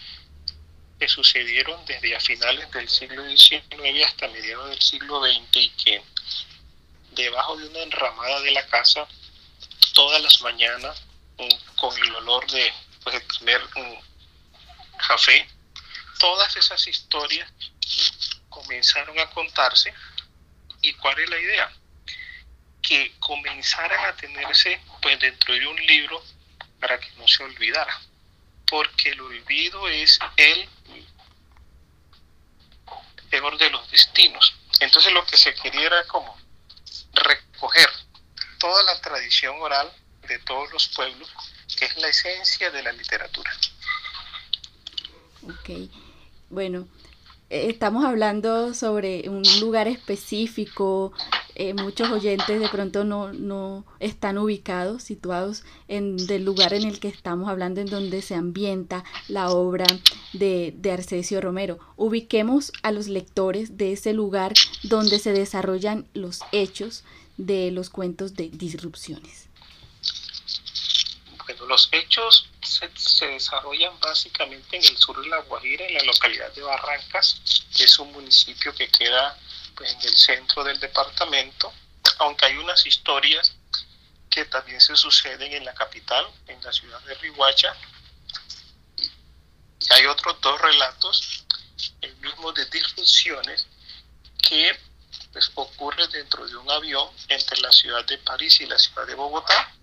que 0.99 1.07
sucedieron 1.07 1.83
desde 1.85 2.15
a 2.15 2.19
finales 2.19 2.69
del 2.71 2.89
siglo 2.89 3.23
XIX 3.29 4.05
hasta 4.05 4.27
mediados 4.29 4.69
del 4.69 4.81
siglo 4.81 5.21
XX 5.21 5.57
y 5.57 5.69
que 5.69 6.01
debajo 7.11 7.57
de 7.57 7.67
una 7.67 7.83
enramada 7.83 8.41
de 8.41 8.51
la 8.51 8.65
casa 8.67 9.07
todas 9.93 10.21
las 10.21 10.41
mañanas 10.41 11.03
con 11.75 11.97
el 11.97 12.15
olor 12.15 12.49
de 12.51 12.73
pues, 13.03 13.15
el 13.15 13.23
primer 13.23 13.61
café. 15.07 15.47
Todas 16.19 16.55
esas 16.55 16.87
historias 16.87 17.51
comenzaron 18.49 19.17
a 19.19 19.29
contarse 19.29 19.93
y 20.81 20.93
cuál 20.93 21.19
es 21.19 21.29
la 21.29 21.39
idea 21.39 21.71
que 22.81 23.13
comenzaran 23.19 24.05
a 24.05 24.15
tenerse 24.15 24.81
pues 25.01 25.19
dentro 25.19 25.53
de 25.53 25.67
un 25.67 25.75
libro 25.85 26.23
para 26.79 26.99
que 26.99 27.11
no 27.17 27.27
se 27.27 27.43
olvidara 27.43 27.99
porque 28.65 29.09
el 29.09 29.21
olvido 29.21 29.87
es 29.87 30.19
el 30.37 30.69
peor 33.29 33.57
de 33.57 33.69
los 33.69 33.91
destinos 33.91 34.55
entonces 34.79 35.11
lo 35.11 35.25
que 35.25 35.37
se 35.37 35.53
quería 35.55 35.87
era 35.87 36.03
como 36.05 36.37
recoger 37.13 37.89
toda 38.59 38.83
la 38.83 39.01
tradición 39.01 39.59
oral 39.61 39.91
de 40.27 40.39
todos 40.39 40.71
los 40.71 40.87
pueblos, 40.89 41.29
que 41.77 41.85
es 41.85 41.97
la 41.97 42.09
esencia 42.09 42.69
de 42.69 42.83
la 42.83 42.91
literatura. 42.91 43.51
Ok, 45.43 45.69
bueno, 46.49 46.87
eh, 47.49 47.67
estamos 47.69 48.03
hablando 48.03 48.73
sobre 48.73 49.29
un 49.29 49.43
lugar 49.59 49.87
específico, 49.87 51.13
eh, 51.55 51.73
muchos 51.73 52.09
oyentes 52.11 52.59
de 52.59 52.69
pronto 52.69 53.03
no, 53.03 53.33
no 53.33 53.85
están 53.99 54.37
ubicados, 54.37 55.03
situados 55.03 55.63
en 55.87 56.17
el 56.29 56.43
lugar 56.43 56.73
en 56.73 56.83
el 56.83 56.99
que 56.99 57.07
estamos 57.07 57.49
hablando, 57.49 57.81
en 57.81 57.87
donde 57.87 58.21
se 58.21 58.35
ambienta 58.35 59.03
la 59.27 59.49
obra 59.49 59.85
de, 60.33 60.73
de 60.77 60.91
Arcesio 60.91 61.41
Romero. 61.41 61.79
Ubiquemos 61.95 62.71
a 62.83 62.91
los 62.91 63.07
lectores 63.07 63.77
de 63.77 63.93
ese 63.93 64.13
lugar 64.13 64.53
donde 64.83 65.19
se 65.19 65.31
desarrollan 65.31 66.07
los 66.13 66.41
hechos 66.51 67.03
de 67.37 67.71
los 67.71 67.89
cuentos 67.89 68.35
de 68.35 68.49
disrupciones? 68.49 69.46
Bueno, 71.47 71.65
los 71.65 71.87
hechos 71.93 72.49
se, 72.61 72.89
desarrollan 73.25 73.97
básicamente 74.01 74.75
en 74.75 74.83
el 74.83 74.97
sur 74.97 75.21
de 75.21 75.29
La 75.29 75.37
Guajira, 75.37 75.85
en 75.85 75.93
la 75.93 76.03
localidad 76.03 76.51
de 76.51 76.61
Barrancas, 76.61 77.39
que 77.73 77.85
es 77.85 77.99
un 77.99 78.11
municipio 78.11 78.75
que 78.75 78.89
queda 78.89 79.39
pues, 79.73 79.93
en 79.93 80.01
el 80.01 80.17
centro 80.17 80.65
del 80.65 80.77
departamento, 80.81 81.73
aunque 82.19 82.47
hay 82.47 82.57
unas 82.57 82.85
historias 82.85 83.53
que 84.29 84.43
también 84.43 84.81
se 84.81 84.97
suceden 84.97 85.53
en 85.53 85.63
la 85.63 85.73
capital, 85.73 86.27
en 86.47 86.61
la 86.61 86.73
ciudad 86.73 86.99
de 87.03 87.13
Rihuacha. 87.15 87.73
Y 88.97 89.93
hay 89.93 90.05
otros 90.05 90.41
dos 90.41 90.59
relatos, 90.59 91.45
el 92.01 92.13
mismo 92.17 92.51
de 92.51 92.65
disrupciones, 92.65 93.67
que 94.49 94.77
pues, 95.31 95.49
ocurre 95.55 96.09
dentro 96.09 96.45
de 96.45 96.57
un 96.57 96.69
avión 96.69 97.09
entre 97.29 97.61
la 97.61 97.71
ciudad 97.71 98.03
de 98.03 98.17
París 98.17 98.59
y 98.59 98.65
la 98.65 98.77
ciudad 98.77 99.07
de 99.07 99.15
Bogotá. 99.15 99.76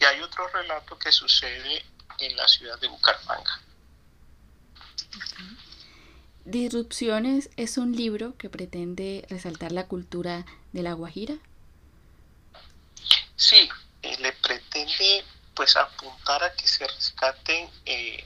Y 0.00 0.04
hay 0.04 0.20
otro 0.20 0.46
relato 0.48 0.98
que 0.98 1.12
sucede 1.12 1.84
en 2.18 2.36
la 2.36 2.46
ciudad 2.48 2.78
de 2.78 2.88
Bucaramanga. 2.88 3.60
Disrupciones 6.44 7.50
es 7.56 7.76
un 7.76 7.94
libro 7.94 8.36
que 8.38 8.48
pretende 8.48 9.26
resaltar 9.28 9.72
la 9.72 9.86
cultura 9.86 10.46
de 10.72 10.82
la 10.82 10.94
Guajira. 10.94 11.34
Sí, 13.36 13.68
eh, 14.02 14.16
le 14.18 14.32
pretende 14.32 15.24
pues 15.54 15.76
apuntar 15.76 16.42
a 16.42 16.52
que 16.54 16.66
se 16.66 16.86
rescaten 16.86 17.68
eh, 17.84 18.24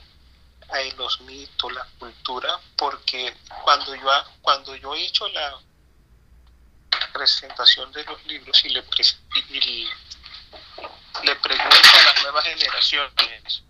los 0.97 1.21
mitos, 1.21 1.73
la 1.73 1.87
cultura, 1.99 2.59
porque 2.77 3.35
cuando 3.63 3.95
yo, 3.95 4.09
cuando 4.41 4.75
yo 4.75 4.95
he 4.95 5.05
hecho 5.05 5.27
la 5.29 5.59
presentación 7.11 7.91
de 7.91 8.03
los 8.05 8.25
libros 8.25 8.63
y 8.65 8.69
le, 8.69 8.83
le 11.23 11.35
pregunto 11.35 11.75
a 11.99 12.03
las 12.03 12.23
nuevas 12.23 12.45
generaciones 12.45 13.63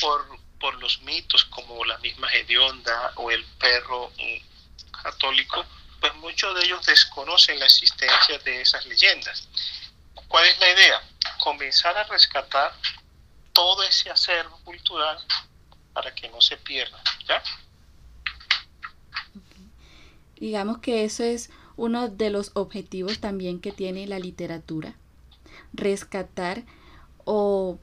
por, 0.00 0.38
por 0.60 0.74
los 0.76 1.02
mitos 1.02 1.44
como 1.46 1.84
la 1.84 1.98
misma 1.98 2.30
hedionda 2.32 3.12
o 3.16 3.30
el 3.30 3.44
perro 3.58 4.10
mm, 4.16 4.92
católico, 5.02 5.64
pues 6.00 6.14
muchos 6.16 6.54
de 6.56 6.64
ellos 6.64 6.84
desconocen 6.86 7.58
la 7.58 7.66
existencia 7.66 8.38
de 8.38 8.60
esas 8.60 8.84
leyendas. 8.86 9.48
¿Cuál 10.28 10.46
es 10.46 10.58
la 10.58 10.70
idea? 10.70 11.02
Comenzar 11.38 11.96
a 11.96 12.04
rescatar 12.04 12.74
todo 13.52 13.82
ese 13.82 14.10
acervo 14.10 14.58
cultural 14.64 15.18
para 15.92 16.14
que 16.14 16.28
no 16.28 16.40
se 16.40 16.56
pierda, 16.56 17.02
¿ya? 17.28 17.42
Digamos 20.36 20.78
que 20.78 21.04
eso 21.04 21.22
es 21.22 21.50
uno 21.76 22.08
de 22.08 22.30
los 22.30 22.50
objetivos 22.54 23.20
también 23.20 23.60
que 23.60 23.72
tiene 23.72 24.06
la 24.06 24.18
literatura, 24.18 24.94
rescatar 25.74 26.64
o 27.24 27.78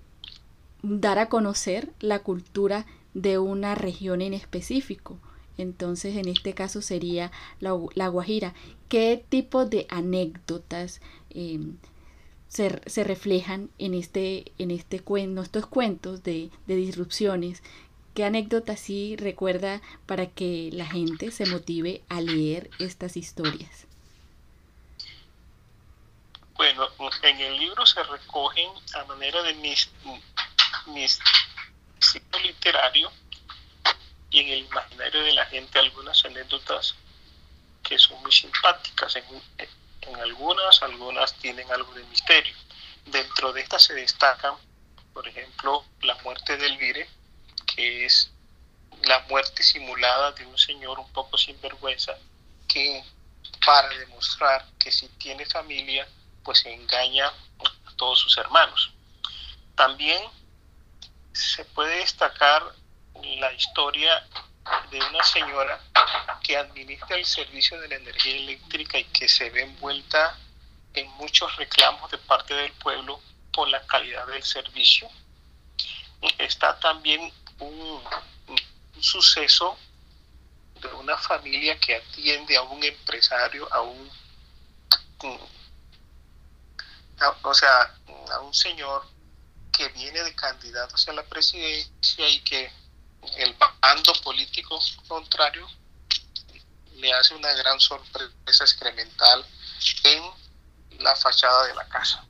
dar 0.82 1.20
a 1.20 1.30
conocer 1.30 1.94
la 2.00 2.20
cultura 2.20 2.86
de 3.14 3.38
una 3.38 3.76
región 3.76 4.22
en 4.22 4.34
específico. 4.34 5.20
entonces 5.58 6.16
en 6.16 6.28
este 6.28 6.54
caso 6.54 6.82
sería 6.82 7.32
la, 7.60 8.08
Guajira. 8.08 8.54
¿Qué 8.90 9.24
tipo 9.30 9.66
de 9.66 9.86
anécdotas 9.90 11.02
em, 11.30 11.78
se, 12.48 12.82
se, 12.86 13.04
reflejan 13.04 13.70
en 13.78 13.94
este, 13.94 14.54
en 14.58 14.72
este 14.72 15.02
cuento, 15.02 15.42
estos 15.42 15.68
cuentos 15.68 16.24
de, 16.24 16.50
de 16.68 16.76
disrupciones? 16.76 17.62
¿Qué 18.14 18.26
anécdotas 18.26 18.80
sí 18.80 19.16
recuerda 19.18 19.82
para 20.06 20.28
que 20.28 20.70
la 20.74 20.86
gente 20.86 21.32
se 21.32 21.46
motive 21.46 22.02
a 22.10 22.22
leer 22.22 22.70
estas 22.80 23.16
historias? 23.16 23.88
Bueno, 26.62 26.88
en 27.24 27.40
el 27.40 27.58
libro 27.58 27.88
se 27.88 28.04
recogen 28.04 28.70
a 28.94 29.04
manera 29.06 29.42
de 29.42 29.56
mis, 29.56 29.90
mis 30.86 31.20
literario 32.44 33.12
y 34.30 34.42
en 34.42 34.48
el 34.48 34.60
imaginario 34.60 35.24
de 35.24 35.34
la 35.34 35.46
gente 35.48 35.80
algunas 35.80 36.24
anécdotas 36.24 36.94
que 37.82 37.98
son 37.98 38.22
muy 38.22 38.32
simpáticas. 38.32 39.16
En, 39.16 39.26
en 40.02 40.16
algunas, 40.18 40.84
algunas 40.84 41.34
tienen 41.40 41.72
algo 41.72 41.96
de 41.96 42.04
misterio. 42.04 42.56
Dentro 43.08 43.52
de 43.54 43.62
estas 43.62 43.86
se 43.86 43.96
destacan, 43.96 44.54
por 45.14 45.28
ejemplo, 45.28 45.84
la 46.04 46.14
muerte 46.18 46.58
de 46.58 46.68
Elvire, 46.68 47.10
que 47.74 48.06
es 48.06 48.30
la 49.06 49.20
muerte 49.30 49.64
simulada 49.64 50.32
de 50.34 50.46
un 50.46 50.60
señor 50.60 51.00
un 51.00 51.12
poco 51.12 51.40
sinvergüenza 51.40 52.16
que 52.68 53.04
para 53.66 53.90
demostrar 53.98 54.64
que 54.78 54.92
si 54.92 55.08
tiene 55.18 55.44
familia, 55.48 56.08
pues 56.44 56.66
engaña 56.66 57.28
a 57.28 57.96
todos 57.96 58.20
sus 58.20 58.38
hermanos. 58.38 58.92
También 59.76 60.22
se 61.34 61.66
puede 61.66 61.98
destacar 61.98 62.64
la 63.40 63.54
historia 63.54 64.28
de 64.90 65.00
una 65.00 65.24
señora 65.24 65.80
que 66.44 66.58
administra 66.58 67.18
el 67.18 67.26
servicio 67.26 67.80
de 67.80 67.88
la 67.88 67.96
energía 67.96 68.36
eléctrica 68.36 69.00
y 69.00 69.06
que 69.06 69.28
se 69.28 69.50
ve 69.50 69.64
envuelta 69.64 70.38
en 70.94 71.10
muchos 71.12 71.56
reclamos 71.56 72.12
de 72.12 72.18
parte 72.18 72.54
del 72.54 72.72
pueblo 72.74 73.22
por 73.54 73.68
la 73.70 73.86
calidad 73.88 74.28
del 74.28 74.44
servicio. 74.44 75.10
Está 76.38 76.80
también 76.80 77.32
un, 77.60 78.02
suceso 79.00 79.78
de 80.80 80.88
una 80.90 81.18
familia 81.18 81.80
que 81.80 81.96
atiende 81.96 82.56
a 82.56 82.62
un 82.62 82.84
empresario, 82.84 83.68
a 83.74 83.82
un, 83.82 84.12
o 87.44 87.54
sea, 87.54 87.96
a 88.32 88.40
un 88.40 88.54
señor 88.54 89.06
que 89.72 89.90
viene 89.90 90.22
de 90.24 90.36
candidato 90.36 90.96
hacia 90.96 91.14
la 91.14 91.24
presidencia 91.24 92.30
y 92.30 92.40
que 92.42 92.72
el 93.38 93.56
bando 93.82 94.14
político 94.24 94.80
contrario 95.08 95.68
le 96.96 97.14
hace 97.14 97.36
una 97.36 97.52
gran 97.54 97.80
sorpresa 97.80 98.64
excremental 98.64 99.46
en 100.04 100.24
la 101.00 101.16
fachada 101.16 101.68
de 101.68 101.76
la 101.76 101.88
casa. 101.88 102.26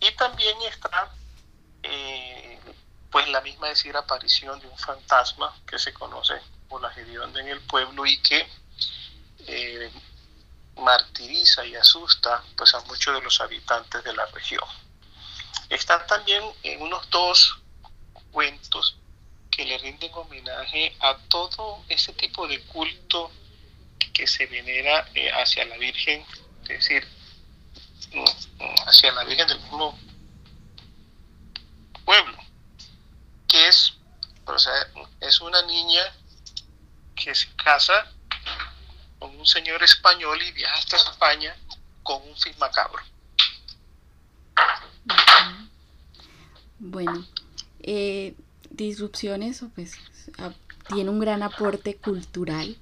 Y 0.00 0.10
también 0.12 0.56
está 0.62 1.12
eh, 1.82 2.60
pues 3.10 3.28
la 3.28 3.40
misma 3.40 3.68
decir 3.68 3.96
aparición 3.96 4.58
de 4.60 4.66
un 4.66 4.78
fantasma 4.78 5.54
que 5.66 5.78
se 5.78 5.92
conoce 5.92 6.34
por 6.68 6.80
la 6.80 6.90
Gedionda 6.90 7.40
en 7.40 7.48
el 7.48 7.60
pueblo 7.60 8.06
y 8.06 8.20
que 8.22 8.48
eh, 9.46 9.92
martiriza 10.76 11.64
y 11.64 11.74
asusta 11.74 12.42
pues 12.56 12.74
a 12.74 12.80
muchos 12.82 13.14
de 13.14 13.22
los 13.22 13.40
habitantes 13.40 14.02
de 14.04 14.14
la 14.14 14.26
región. 14.26 14.64
Están 15.68 16.06
también 16.06 16.42
en 16.62 16.82
unos 16.82 17.08
dos 17.10 17.58
cuentos 18.30 18.96
que 19.50 19.64
le 19.64 19.78
rinden 19.78 20.10
homenaje 20.14 20.96
a 21.00 21.16
todo 21.28 21.84
ese 21.88 22.12
tipo 22.14 22.48
de 22.48 22.60
culto 22.64 23.30
que 24.12 24.26
se 24.26 24.46
venera 24.46 25.08
eh, 25.14 25.30
hacia 25.30 25.64
la 25.66 25.76
Virgen, 25.76 26.24
es 26.62 26.68
decir, 26.68 27.06
mm, 28.12 28.88
hacia 28.88 29.12
la 29.12 29.24
Virgen 29.24 29.46
del 29.46 29.60
mismo 29.60 29.98
pueblo, 32.04 32.38
que 33.46 33.68
es, 33.68 33.94
o 34.46 34.58
sea, 34.58 34.72
es 35.20 35.40
una 35.40 35.62
niña 35.62 36.02
que 37.14 37.34
se 37.34 37.54
casa 37.56 38.10
un 39.42 39.46
señor 39.46 39.82
español 39.82 40.40
y 40.40 40.52
viaja 40.52 40.76
hasta 40.76 40.96
España 40.96 41.56
con 42.04 42.22
un 42.22 42.36
fin 42.36 42.54
macabro. 42.60 43.02
Bueno, 46.78 47.26
eh, 47.80 48.36
disrupciones 48.70 49.64
pues 49.74 49.98
tiene 50.94 51.10
un 51.10 51.18
gran 51.18 51.42
aporte 51.42 51.96
cultural. 51.96 52.76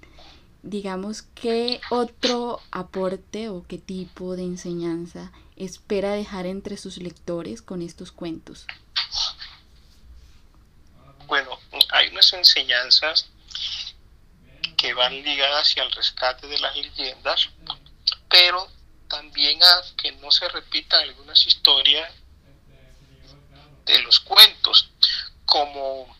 Digamos, 0.63 1.23
¿qué 1.23 1.81
otro 1.89 2.61
aporte 2.71 3.49
o 3.49 3.65
qué 3.67 3.79
tipo 3.79 4.37
de 4.37 4.43
enseñanza 4.43 5.33
espera 5.57 6.13
dejar 6.13 6.45
entre 6.45 6.77
sus 6.77 6.99
lectores 6.99 7.63
con 7.63 7.81
estos 7.81 8.13
cuentos? 8.13 8.67
Bueno, 11.27 11.59
hay 11.89 12.09
unas 12.09 12.31
enseñanzas 12.35 13.31
que 14.81 14.95
van 14.95 15.13
ligadas 15.23 15.69
hacia 15.69 15.83
el 15.83 15.93
rescate 15.93 16.47
de 16.47 16.59
las 16.59 16.75
leyendas, 16.75 17.51
pero 18.31 18.67
también 19.09 19.63
a 19.63 19.83
que 19.95 20.13
no 20.13 20.31
se 20.31 20.49
repitan 20.49 21.03
algunas 21.03 21.47
historias 21.47 22.11
de 23.85 23.99
los 24.03 24.21
cuentos 24.21 24.89
como 25.45 26.17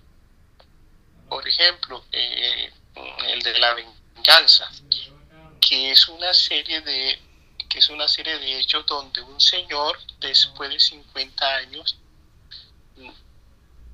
por 1.31 1.49
ejemplo 1.49 2.05
eh, 2.13 2.71
el 3.29 3.43
de 3.43 3.59
la 3.59 3.73
venganza, 3.73 4.71
que 5.59 5.93
es 5.93 6.09
una 6.09 6.35
serie 6.35 6.83
de 6.83 7.19
que 7.67 7.79
es 7.79 7.89
una 7.89 8.09
serie 8.09 8.39
de 8.39 8.59
hechos 8.59 8.85
donde 8.85 9.23
un 9.23 9.41
señor 9.41 9.99
después 10.19 10.69
de 10.69 10.81
50 10.81 11.55
años 11.57 11.97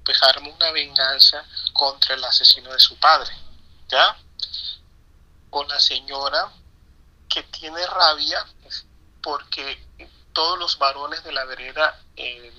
pues 0.04 0.20
arma 0.24 0.48
una 0.48 0.72
venganza 0.72 1.46
contra 1.72 2.16
el 2.16 2.24
asesino 2.24 2.72
de 2.72 2.80
su 2.80 2.96
padre, 2.96 3.32
¿ya? 3.88 4.16
O 5.58 5.64
la 5.64 5.80
señora 5.80 6.52
que 7.30 7.42
tiene 7.44 7.86
rabia 7.86 8.46
porque 9.22 9.82
todos 10.34 10.58
los 10.58 10.76
varones 10.76 11.24
de 11.24 11.32
la 11.32 11.46
vereda 11.46 11.98
eh, 12.14 12.52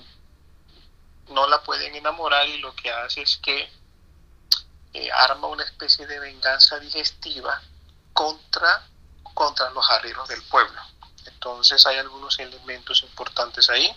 no 1.28 1.46
la 1.46 1.62
pueden 1.62 1.94
enamorar 1.94 2.48
y 2.48 2.58
lo 2.58 2.76
que 2.76 2.90
hace 2.90 3.22
es 3.22 3.38
que 3.38 3.72
eh, 4.94 5.12
arma 5.12 5.46
una 5.46 5.64
especie 5.64 6.08
de 6.08 6.18
venganza 6.18 6.80
digestiva 6.80 7.62
contra, 8.14 8.90
contra 9.36 9.70
los 9.70 9.88
arrieros 9.92 10.28
del 10.28 10.42
pueblo. 10.46 10.82
Entonces 11.28 11.86
hay 11.86 11.98
algunos 11.98 12.40
elementos 12.40 13.04
importantes 13.04 13.70
ahí. 13.70 13.96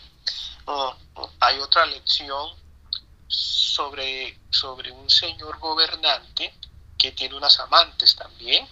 Mm, 0.66 1.22
hay 1.40 1.58
otra 1.60 1.86
lección 1.86 2.50
sobre, 3.28 4.38
sobre 4.50 4.92
un 4.92 5.08
señor 5.08 5.58
gobernante 5.58 6.54
que 6.98 7.12
tiene 7.12 7.34
unas 7.34 7.58
amantes 7.60 8.14
también 8.14 8.68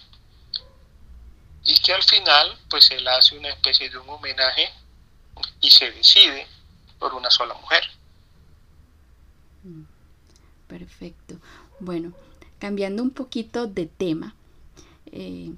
y 1.69 1.79
que 1.81 1.93
al 1.93 2.01
final 2.01 2.57
pues 2.67 2.89
él 2.89 3.07
hace 3.07 3.37
una 3.37 3.49
especie 3.49 3.89
de 3.89 3.97
un 3.99 4.09
homenaje 4.09 4.69
y 5.61 5.69
se 5.69 5.91
decide 5.91 6.47
por 6.97 7.13
una 7.13 7.29
sola 7.29 7.53
mujer. 7.53 7.83
Perfecto. 10.67 11.35
Bueno, 11.79 12.13
cambiando 12.57 13.03
un 13.03 13.11
poquito 13.11 13.67
de 13.67 13.85
tema, 13.85 14.35
eh, 15.11 15.51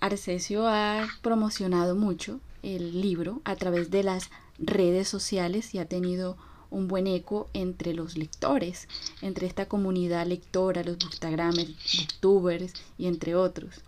Arcesio 0.00 0.66
ha 0.66 1.06
promocionado 1.20 1.94
mucho 1.94 2.40
el 2.62 3.00
libro 3.00 3.42
a 3.44 3.54
través 3.56 3.90
de 3.90 4.04
las 4.04 4.30
redes 4.58 5.08
sociales 5.08 5.74
y 5.74 5.78
ha 5.78 5.86
tenido 5.86 6.38
un 6.70 6.88
buen 6.88 7.06
eco 7.06 7.48
entre 7.52 7.92
los 7.92 8.16
lectores, 8.16 8.88
entre 9.20 9.46
esta 9.46 9.68
comunidad 9.68 10.26
lectora, 10.26 10.82
los 10.82 10.98
bookstagramers, 10.98 11.74
booktubers 11.98 12.72
y 12.96 13.06
entre 13.06 13.34
otros. 13.34 13.82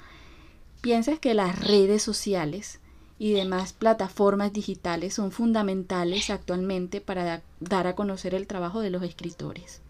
¿Piensas 0.80 1.18
que 1.18 1.34
las 1.34 1.58
redes 1.58 2.02
sociales 2.02 2.80
y 3.18 3.32
demás 3.32 3.74
plataformas 3.74 4.52
digitales 4.52 5.12
son 5.12 5.30
fundamentales 5.30 6.30
actualmente 6.30 7.02
para 7.02 7.42
dar 7.60 7.86
a 7.86 7.94
conocer 7.94 8.34
el 8.34 8.46
trabajo 8.46 8.80
de 8.80 8.88
los 8.88 9.02
escritores? 9.02 9.82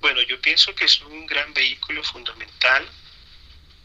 Bueno, 0.00 0.20
yo 0.20 0.38
pienso 0.42 0.74
que 0.74 0.84
es 0.84 1.00
un 1.00 1.24
gran 1.24 1.54
vehículo 1.54 2.04
fundamental 2.04 2.86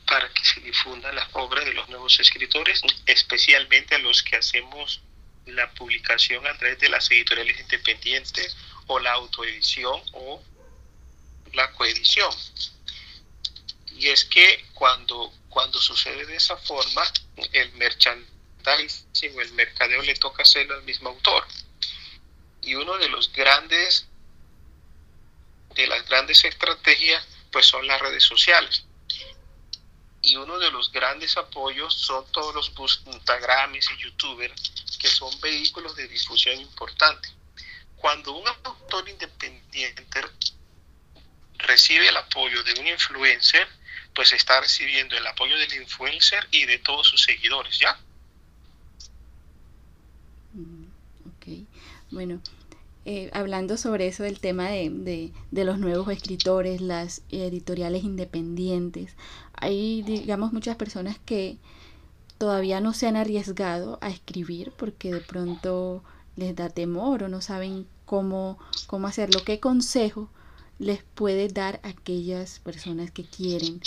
para 0.05 0.27
que 0.33 0.43
se 0.43 0.59
difundan 0.59 1.15
las 1.15 1.29
obras 1.31 1.63
de 1.63 1.73
los 1.73 1.87
nuevos 1.87 2.19
escritores, 2.19 2.81
especialmente 3.05 3.95
a 3.95 3.99
los 3.99 4.21
que 4.21 4.35
hacemos 4.35 5.01
la 5.45 5.71
publicación 5.75 6.45
a 6.45 6.57
través 6.57 6.77
de 6.79 6.89
las 6.89 7.09
editoriales 7.09 7.57
independientes 7.61 8.57
o 8.87 8.99
la 8.99 9.13
autoedición 9.13 10.01
o 10.11 10.43
la 11.53 11.71
coedición. 11.71 12.29
Y 13.99 14.07
es 14.07 14.23
que 14.23 14.65
cuando 14.73 15.29
cuando 15.49 15.77
sucede 15.77 16.25
de 16.25 16.37
esa 16.37 16.55
forma, 16.55 17.03
el 17.51 17.73
merchandising 17.73 19.35
o 19.35 19.41
el 19.41 19.51
mercadeo 19.53 20.01
le 20.03 20.15
toca 20.15 20.43
hacerlo 20.43 20.75
al 20.75 20.83
mismo 20.83 21.09
autor. 21.09 21.45
Y 22.61 22.75
uno 22.75 22.97
de 22.97 23.09
los 23.09 23.33
grandes 23.33 24.07
de 25.75 25.85
las 25.87 26.07
grandes 26.07 26.45
estrategias 26.45 27.27
pues 27.51 27.65
son 27.65 27.85
las 27.87 27.99
redes 27.99 28.23
sociales. 28.23 28.85
Y 30.21 30.37
uno 30.37 30.59
de 30.59 30.71
los 30.71 30.93
grandes 30.93 31.35
apoyos 31.35 31.93
son 31.93 32.25
todos 32.31 32.55
los 32.73 33.01
Instagrames 33.05 33.85
y 33.91 34.03
YouTubers, 34.03 34.97
que 34.97 35.09
son 35.09 35.37
vehículos 35.41 35.95
de 35.97 36.07
difusión 36.07 36.57
importantes. 36.57 37.33
Cuando 37.97 38.31
un 38.31 38.47
autor 38.47 39.09
independiente 39.09 40.05
recibe 41.57 42.07
el 42.07 42.15
apoyo 42.15 42.63
de 42.63 42.79
un 42.79 42.87
influencer, 42.87 43.67
pues 44.19 44.33
está 44.33 44.59
recibiendo 44.59 45.15
el 45.15 45.25
apoyo 45.25 45.57
del 45.57 45.81
influencer 45.81 46.45
y 46.51 46.65
de 46.65 46.77
todos 46.77 47.07
sus 47.07 47.23
seguidores, 47.23 47.79
¿ya? 47.79 47.97
Mm, 50.51 50.83
ok, 51.29 51.65
bueno, 52.11 52.41
eh, 53.05 53.29
hablando 53.31 53.77
sobre 53.77 54.07
eso 54.07 54.23
del 54.23 54.41
tema 54.41 54.67
de, 54.67 55.31
de, 55.51 55.63
los 55.63 55.79
nuevos 55.79 56.09
escritores, 56.09 56.81
las 56.81 57.21
editoriales 57.31 58.03
independientes, 58.03 59.15
hay, 59.53 60.01
digamos, 60.01 60.51
muchas 60.51 60.75
personas 60.75 61.17
que 61.25 61.55
todavía 62.37 62.81
no 62.81 62.91
se 62.93 63.07
han 63.07 63.15
arriesgado 63.15 63.99
a 64.01 64.09
escribir 64.09 64.73
porque 64.75 65.13
de 65.13 65.21
pronto 65.21 66.03
les 66.35 66.53
da 66.57 66.67
temor 66.67 67.23
o 67.23 67.29
no 67.29 67.39
saben 67.39 67.87
cómo, 68.03 68.59
cómo 68.85 69.07
hacerlo. 69.07 69.45
¿Qué 69.45 69.61
consejo 69.61 70.29
les 70.77 71.03
puede 71.03 71.47
dar 71.47 71.79
aquellas 71.83 72.59
personas 72.59 73.11
que 73.11 73.23
quieren 73.23 73.79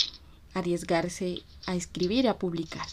arriesgarse 0.53 1.43
a 1.65 1.75
escribir, 1.75 2.27
a 2.27 2.37
publicar? 2.37 2.87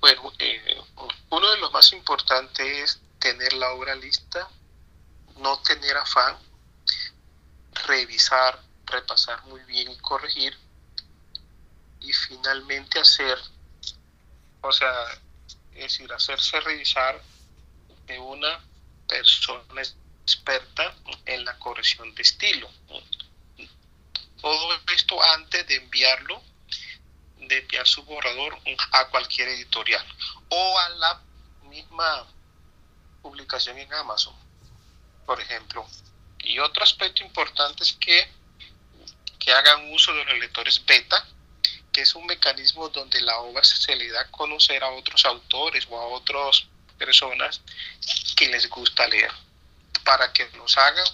Bueno, 0.00 0.32
eh, 0.38 0.80
uno 1.30 1.50
de 1.50 1.58
los 1.58 1.72
más 1.72 1.92
importantes 1.92 2.66
es 2.66 3.00
tener 3.18 3.52
la 3.54 3.72
obra 3.72 3.94
lista, 3.94 4.48
no 5.38 5.58
tener 5.60 5.96
afán, 5.96 6.36
revisar, 7.86 8.62
repasar 8.86 9.44
muy 9.44 9.60
bien 9.64 9.90
y 9.90 9.96
corregir, 9.98 10.56
y 12.00 12.12
finalmente 12.12 13.00
hacer, 13.00 13.38
o 14.60 14.72
sea, 14.72 14.92
es 15.72 15.82
decir, 15.82 16.12
hacerse 16.12 16.60
revisar 16.60 17.22
de 18.06 18.18
una 18.18 18.60
persona 19.06 19.82
experta 20.22 20.94
en 21.26 21.44
la 21.44 21.58
corrección 21.58 22.14
de 22.14 22.22
estilo. 22.22 22.68
Todo 24.40 24.80
esto 24.94 25.22
antes 25.22 25.66
de 25.66 25.76
enviarlo, 25.76 26.42
de 27.38 27.58
enviar 27.58 27.86
su 27.86 28.02
borrador 28.04 28.58
a 28.92 29.08
cualquier 29.08 29.48
editorial 29.48 30.04
o 30.48 30.78
a 30.78 30.88
la 30.90 31.20
misma 31.62 32.26
publicación 33.22 33.78
en 33.78 33.92
Amazon, 33.92 34.34
por 35.26 35.40
ejemplo. 35.40 35.86
Y 36.40 36.58
otro 36.58 36.82
aspecto 36.82 37.22
importante 37.22 37.82
es 37.82 37.92
que, 37.94 38.30
que 39.38 39.52
hagan 39.52 39.92
uso 39.92 40.14
de 40.14 40.24
los 40.24 40.38
lectores 40.38 40.84
beta, 40.84 41.26
que 41.92 42.02
es 42.02 42.14
un 42.14 42.26
mecanismo 42.26 42.88
donde 42.88 43.20
la 43.20 43.38
obra 43.38 43.64
se 43.64 43.96
le 43.96 44.10
da 44.10 44.22
a 44.22 44.30
conocer 44.30 44.82
a 44.84 44.90
otros 44.90 45.24
autores 45.24 45.86
o 45.90 45.98
a 45.98 46.06
otras 46.06 46.66
personas 46.96 47.60
que 48.36 48.48
les 48.48 48.68
gusta 48.68 49.06
leer, 49.08 49.32
para 50.04 50.32
que 50.32 50.48
nos 50.56 50.76
hagan 50.78 51.06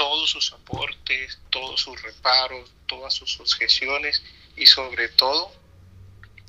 todos 0.00 0.30
sus 0.30 0.50
aportes, 0.54 1.38
todos 1.50 1.78
sus 1.78 2.00
reparos, 2.00 2.70
todas 2.86 3.12
sus 3.12 3.38
objeciones 3.38 4.22
y 4.56 4.64
sobre 4.64 5.10
todo 5.10 5.52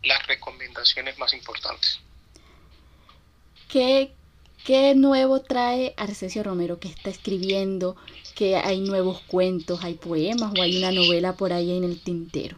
las 0.03 0.25
recomendaciones 0.25 1.17
más 1.17 1.33
importantes. 1.33 1.99
¿Qué, 3.67 4.13
¿Qué 4.63 4.95
nuevo 4.95 5.41
trae 5.41 5.93
Arcesio 5.97 6.43
Romero 6.43 6.79
que 6.79 6.87
está 6.87 7.09
escribiendo? 7.09 7.97
¿Que 8.35 8.55
hay 8.55 8.79
nuevos 8.79 9.19
cuentos, 9.23 9.83
hay 9.83 9.95
poemas 9.95 10.53
o 10.57 10.61
hay 10.61 10.77
una 10.77 10.93
novela 10.93 11.35
por 11.35 11.51
ahí 11.51 11.75
en 11.75 11.83
el 11.83 12.01
tintero? 12.01 12.57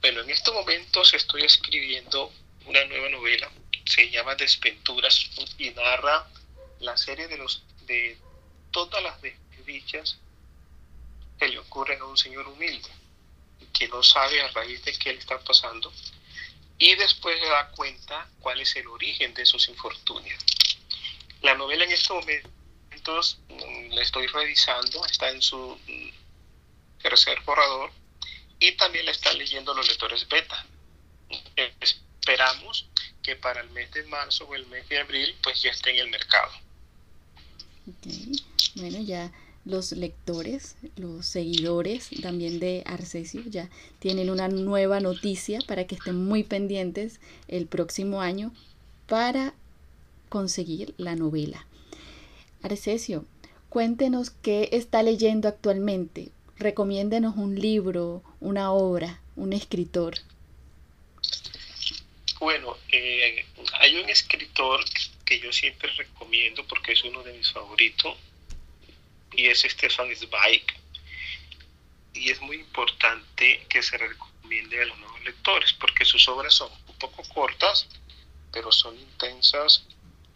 Bueno, 0.00 0.22
en 0.22 0.30
estos 0.30 0.52
momentos 0.52 1.14
estoy 1.14 1.42
escribiendo 1.42 2.32
una 2.66 2.84
nueva 2.86 3.10
novela, 3.10 3.48
se 3.84 4.10
llama 4.10 4.34
Desventuras 4.34 5.30
y 5.56 5.70
narra 5.70 6.26
la 6.80 6.96
serie 6.96 7.28
de 7.28 7.36
los 7.36 7.62
de 7.86 8.18
todas 8.70 9.02
las 9.02 9.20
desdichas 9.20 10.18
que 11.38 11.48
le 11.48 11.58
ocurren 11.58 12.00
a 12.00 12.06
un 12.06 12.16
señor 12.16 12.46
humilde 12.48 12.88
que 13.72 13.88
no 13.88 14.02
sabe 14.02 14.40
a 14.42 14.48
raíz 14.48 14.84
de 14.84 14.92
qué 14.92 15.12
le 15.12 15.18
está 15.18 15.38
pasando 15.38 15.92
y 16.78 16.94
después 16.94 17.38
se 17.38 17.46
da 17.46 17.70
cuenta 17.72 18.28
cuál 18.40 18.60
es 18.60 18.74
el 18.76 18.86
origen 18.88 19.34
de 19.34 19.42
esos 19.42 19.68
infortunios. 19.68 20.42
La 21.42 21.54
novela 21.54 21.84
en 21.84 21.92
estos 21.92 22.16
momentos 22.16 23.38
mm, 23.48 23.92
la 23.92 24.02
estoy 24.02 24.26
revisando, 24.26 25.04
está 25.04 25.30
en 25.30 25.42
su 25.42 25.78
mm, 25.86 27.02
tercer 27.02 27.38
borrador 27.42 27.92
y 28.58 28.72
también 28.72 29.04
la 29.04 29.12
están 29.12 29.36
leyendo 29.36 29.74
los 29.74 29.88
lectores 29.88 30.26
beta. 30.26 30.66
Esperamos 31.46 32.86
que 33.22 33.36
para 33.36 33.60
el 33.60 33.70
mes 33.70 33.90
de 33.92 34.02
marzo 34.04 34.46
o 34.46 34.54
el 34.54 34.66
mes 34.66 34.88
de 34.88 35.00
abril 35.00 35.36
pues 35.42 35.60
ya 35.60 35.70
esté 35.70 35.90
en 35.90 35.98
el 35.98 36.10
mercado. 36.10 36.52
Bueno, 38.76 39.00
ya 39.00 39.32
los 39.64 39.92
lectores, 39.92 40.76
los 40.96 41.26
seguidores 41.26 42.08
también 42.22 42.60
de 42.60 42.82
Arcesio 42.86 43.42
ya 43.46 43.68
tienen 43.98 44.30
una 44.30 44.48
nueva 44.48 45.00
noticia 45.00 45.60
para 45.66 45.86
que 45.86 45.96
estén 45.96 46.16
muy 46.16 46.44
pendientes 46.44 47.20
el 47.48 47.66
próximo 47.66 48.22
año 48.22 48.52
para 49.06 49.54
conseguir 50.28 50.94
la 50.96 51.14
novela. 51.14 51.66
Arcesio, 52.62 53.24
cuéntenos 53.68 54.30
qué 54.30 54.68
está 54.72 55.02
leyendo 55.02 55.48
actualmente. 55.48 56.30
Recomiéndenos 56.56 57.36
un 57.36 57.58
libro, 57.58 58.22
una 58.40 58.72
obra, 58.72 59.20
un 59.36 59.52
escritor. 59.52 60.14
Bueno, 62.38 62.76
eh, 62.92 63.44
hay 63.80 63.96
un 63.96 64.08
escritor 64.08 64.80
que 65.30 65.38
yo 65.38 65.52
siempre 65.52 65.88
recomiendo 65.92 66.66
porque 66.66 66.90
es 66.90 67.04
uno 67.04 67.22
de 67.22 67.32
mis 67.32 67.52
favoritos 67.52 68.18
y 69.30 69.46
es 69.46 69.60
Stefan 69.60 70.08
Zweig. 70.16 70.64
Y 72.14 72.30
es 72.32 72.40
muy 72.40 72.56
importante 72.56 73.64
que 73.68 73.80
se 73.80 73.96
recomiende 73.96 74.82
a 74.82 74.86
los 74.86 74.98
nuevos 74.98 75.22
lectores 75.22 75.72
porque 75.74 76.04
sus 76.04 76.26
obras 76.26 76.54
son 76.54 76.72
un 76.88 76.98
poco 76.98 77.22
cortas, 77.32 77.86
pero 78.50 78.72
son 78.72 78.98
intensas 78.98 79.84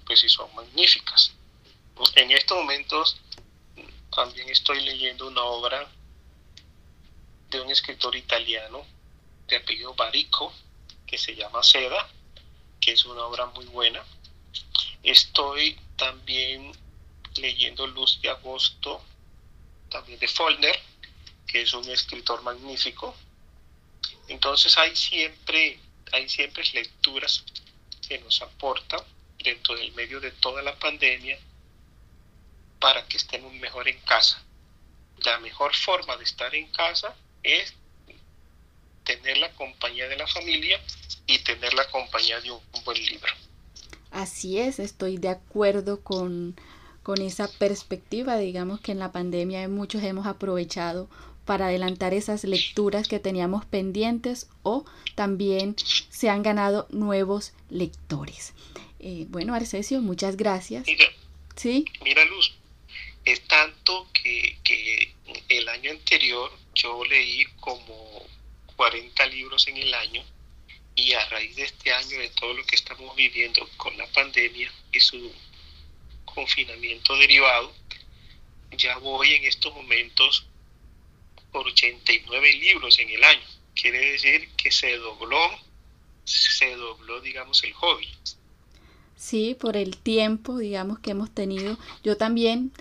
pues 0.07 0.22
y 0.22 0.28
son 0.28 0.55
magníficas. 0.55 1.34
En 2.14 2.30
estos 2.30 2.57
momentos 2.57 3.20
también 4.14 4.49
estoy 4.49 4.80
leyendo 4.84 5.26
una 5.26 5.42
obra 5.42 5.90
de 7.51 7.61
un 7.61 7.68
escritor 7.68 8.14
italiano 8.14 8.86
de 9.49 9.57
apellido 9.57 9.92
Barico 9.95 10.55
que 11.05 11.18
se 11.18 11.34
llama 11.34 11.64
Seda, 11.64 12.09
que 12.80 12.92
es 12.92 13.05
una 13.07 13.24
obra 13.24 13.47
muy 13.47 13.64
buena. 13.66 14.05
Estoy 15.05 15.78
también 15.96 16.72
leyendo 17.36 17.86
Luz 17.86 18.20
de 18.22 18.30
Agosto, 18.30 19.05
también 19.90 20.18
de 20.18 20.28
Follner, 20.28 20.80
que 21.46 21.61
es 21.61 21.74
un 21.74 21.88
escritor 21.90 22.42
magnífico. 22.42 23.14
Entonces 24.28 24.76
hay 24.78 24.96
siempre, 24.96 25.78
hay 26.11 26.26
siempre 26.28 26.64
lecturas 26.72 27.44
que 28.09 28.18
nos 28.20 28.40
aportan 28.40 29.00
dentro 29.38 29.76
del 29.76 29.92
medio 29.92 30.20
de 30.20 30.30
toda 30.30 30.62
la 30.62 30.74
pandemia 30.78 31.38
para 32.80 33.07
que 33.07 33.18
estemos 33.18 33.52
mejor 33.52 33.86
en 33.88 34.00
casa. 34.00 34.42
La 35.18 35.38
mejor 35.40 35.76
forma 35.76 36.16
de 36.16 36.24
estar 36.24 36.55
en 36.55 36.66
casa 36.72 37.14
es 37.42 37.74
tener 39.05 39.36
la 39.36 39.52
compañía 39.52 40.09
de 40.09 40.16
la 40.16 40.26
familia 40.26 40.80
y 41.26 41.40
tener 41.40 41.74
la 41.74 41.86
compañía 41.90 42.40
de 42.40 42.50
un 42.50 42.84
buen 42.84 43.05
libro. 43.05 43.43
Así 44.14 44.58
es, 44.58 44.78
estoy 44.78 45.18
de 45.18 45.28
acuerdo 45.28 46.00
con 46.00 46.56
con 47.04 47.20
esa 47.20 47.48
perspectiva, 47.58 48.38
digamos 48.38 48.80
que 48.80 48.90
en 48.90 48.98
la 48.98 49.12
pandemia 49.12 49.68
muchos 49.68 50.02
hemos 50.02 50.26
aprovechado 50.26 51.08
para 51.44 51.66
adelantar 51.66 52.14
esas 52.14 52.44
lecturas 52.44 53.08
que 53.08 53.20
teníamos 53.20 53.66
pendientes 53.66 54.48
o 54.62 54.86
también 55.14 55.76
se 56.08 56.30
han 56.30 56.42
ganado 56.42 56.86
nuevos 56.90 57.52
lectores. 57.68 58.54
Eh, 59.00 59.26
bueno, 59.28 59.54
Arcesio, 59.54 60.00
muchas 60.00 60.38
gracias. 60.38 60.86
Mira, 60.86 61.04
¿Sí? 61.56 61.84
mira 62.02 62.24
Luz, 62.24 62.54
es 63.26 63.42
tanto 63.42 64.08
que, 64.14 64.56
que 64.64 65.12
el 65.50 65.68
año 65.68 65.90
anterior 65.90 66.50
yo 66.74 67.04
leí 67.04 67.44
como 67.60 68.22
40 68.76 69.26
libros 69.26 69.68
en 69.68 69.76
el 69.76 69.92
año 69.92 70.22
y 70.97 71.12
a 71.12 71.28
raíz 71.28 71.57
de 71.57 71.64
este 71.64 71.92
año, 71.92 72.18
de 72.18 72.28
todo 72.30 72.55
lo 72.55 72.64
que 72.64 72.76
estamos 72.76 73.14
viviendo 73.16 73.68
con 73.76 73.97
la 73.97 74.07
pandemia 74.09 74.70
y 74.92 75.01
su 75.01 75.32
confinamiento 76.24 77.16
derivado, 77.16 77.72
ya 78.76 78.99
voy 78.99 79.34
en 79.34 79.45
estos 79.45 79.74
momentos 79.74 80.47
por 81.53 81.66
89 81.66 82.53
libros 82.55 82.99
en 82.99 83.11
el 83.11 83.22
año. 83.24 83.47
Quiere 83.74 84.12
decir 84.12 84.49
que 84.57 84.70
se 84.70 84.97
dobló, 84.97 85.51
se 86.24 86.74
dobló, 86.76 87.20
digamos, 87.20 87.62
el 87.64 87.72
hobby. 87.74 88.09
Sí, 89.16 89.57
por 89.59 89.76
el 89.76 89.97
tiempo, 89.97 90.59
digamos, 90.59 90.99
que 90.99 91.12
hemos 91.12 91.32
tenido. 91.32 91.78
Yo 92.03 92.16
también 92.16 92.72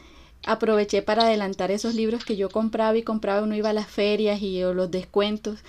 aproveché 0.46 1.02
para 1.02 1.24
adelantar 1.24 1.72
esos 1.72 1.96
libros 1.96 2.26
que 2.26 2.36
yo 2.36 2.50
compraba 2.50 2.98
y 2.98 3.04
compraba, 3.04 3.44
uno 3.44 3.56
iba 3.56 3.70
a 3.70 3.74
las 3.74 3.90
ferias 3.90 4.42
y 4.42 4.60
los 4.62 4.92
descuentos 4.92 5.60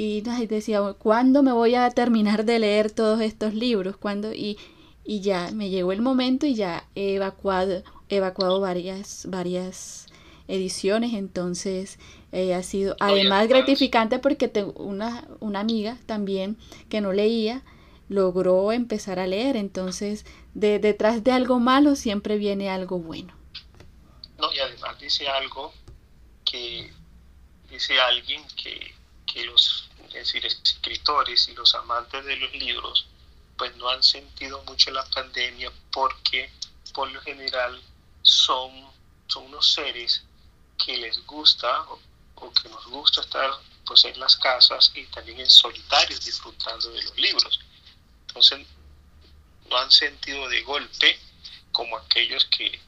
y 0.00 0.20
decía, 0.46 0.80
¿cuándo 0.96 1.42
me 1.42 1.50
voy 1.50 1.74
a 1.74 1.90
terminar 1.90 2.44
de 2.44 2.60
leer 2.60 2.88
todos 2.92 3.20
estos 3.20 3.52
libros? 3.52 3.96
¿Cuándo? 3.96 4.32
Y, 4.32 4.56
y 5.04 5.22
ya 5.22 5.50
me 5.52 5.70
llegó 5.70 5.90
el 5.90 6.02
momento 6.02 6.46
y 6.46 6.54
ya 6.54 6.86
he 6.94 7.14
evacuado, 7.14 7.82
evacuado 8.08 8.60
varias, 8.60 9.26
varias 9.28 10.06
ediciones, 10.46 11.14
entonces 11.14 11.98
eh, 12.30 12.54
ha 12.54 12.62
sido 12.62 12.94
además 13.00 13.48
gratificante 13.48 14.20
porque 14.20 14.46
tengo 14.46 14.72
una, 14.74 15.26
una 15.40 15.58
amiga 15.58 15.98
también 16.06 16.58
que 16.88 17.00
no 17.00 17.12
leía, 17.12 17.64
logró 18.08 18.70
empezar 18.70 19.18
a 19.18 19.26
leer, 19.26 19.56
entonces 19.56 20.24
de, 20.54 20.78
detrás 20.78 21.24
de 21.24 21.32
algo 21.32 21.58
malo 21.58 21.96
siempre 21.96 22.38
viene 22.38 22.70
algo 22.70 23.00
bueno. 23.00 23.34
No, 24.38 24.52
y 24.52 24.60
además 24.60 24.96
dice 25.00 25.26
algo 25.26 25.72
que 26.44 26.88
dice 27.68 27.98
alguien 27.98 28.42
que, 28.56 28.94
que 29.26 29.44
los 29.44 29.87
es 30.08 30.14
decir, 30.14 30.44
escritores 30.46 31.48
y 31.48 31.54
los 31.54 31.74
amantes 31.74 32.24
de 32.24 32.36
los 32.36 32.52
libros 32.52 33.06
pues 33.58 33.74
no 33.76 33.88
han 33.90 34.02
sentido 34.02 34.62
mucho 34.64 34.90
la 34.92 35.04
pandemia 35.10 35.70
porque 35.92 36.50
por 36.94 37.10
lo 37.10 37.20
general 37.20 37.82
son, 38.22 38.70
son 39.26 39.46
unos 39.46 39.72
seres 39.72 40.22
que 40.82 40.96
les 40.96 41.26
gusta 41.26 41.82
o, 42.36 42.52
que 42.52 42.68
nos 42.68 42.86
gusta 42.86 43.20
estar 43.20 43.50
pues 43.84 44.04
en 44.04 44.18
las 44.20 44.36
casas 44.36 44.92
y 44.94 45.04
también 45.06 45.40
en 45.40 45.50
solitarios 45.50 46.24
disfrutando 46.24 46.88
de 46.90 47.02
los 47.02 47.16
libros. 47.16 47.60
Entonces 48.28 48.64
no 49.68 49.76
han 49.76 49.90
sentido 49.90 50.48
de 50.48 50.62
golpe 50.62 51.18
como 51.72 51.96
aquellos 51.96 52.44
que, 52.46 52.80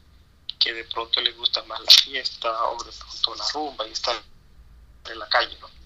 que 0.58 0.72
de 0.72 0.84
pronto 0.84 1.20
les 1.20 1.36
gusta 1.36 1.64
más 1.64 1.80
la 1.80 1.90
fiesta 1.90 2.64
o 2.68 2.84
de 2.84 2.92
pronto 2.92 3.34
la 3.34 3.48
rumba 3.52 3.88
y 3.88 3.92
estar 3.92 4.22
en 5.06 5.18
la 5.18 5.28
calle, 5.28 5.56
¿no? 5.60 5.79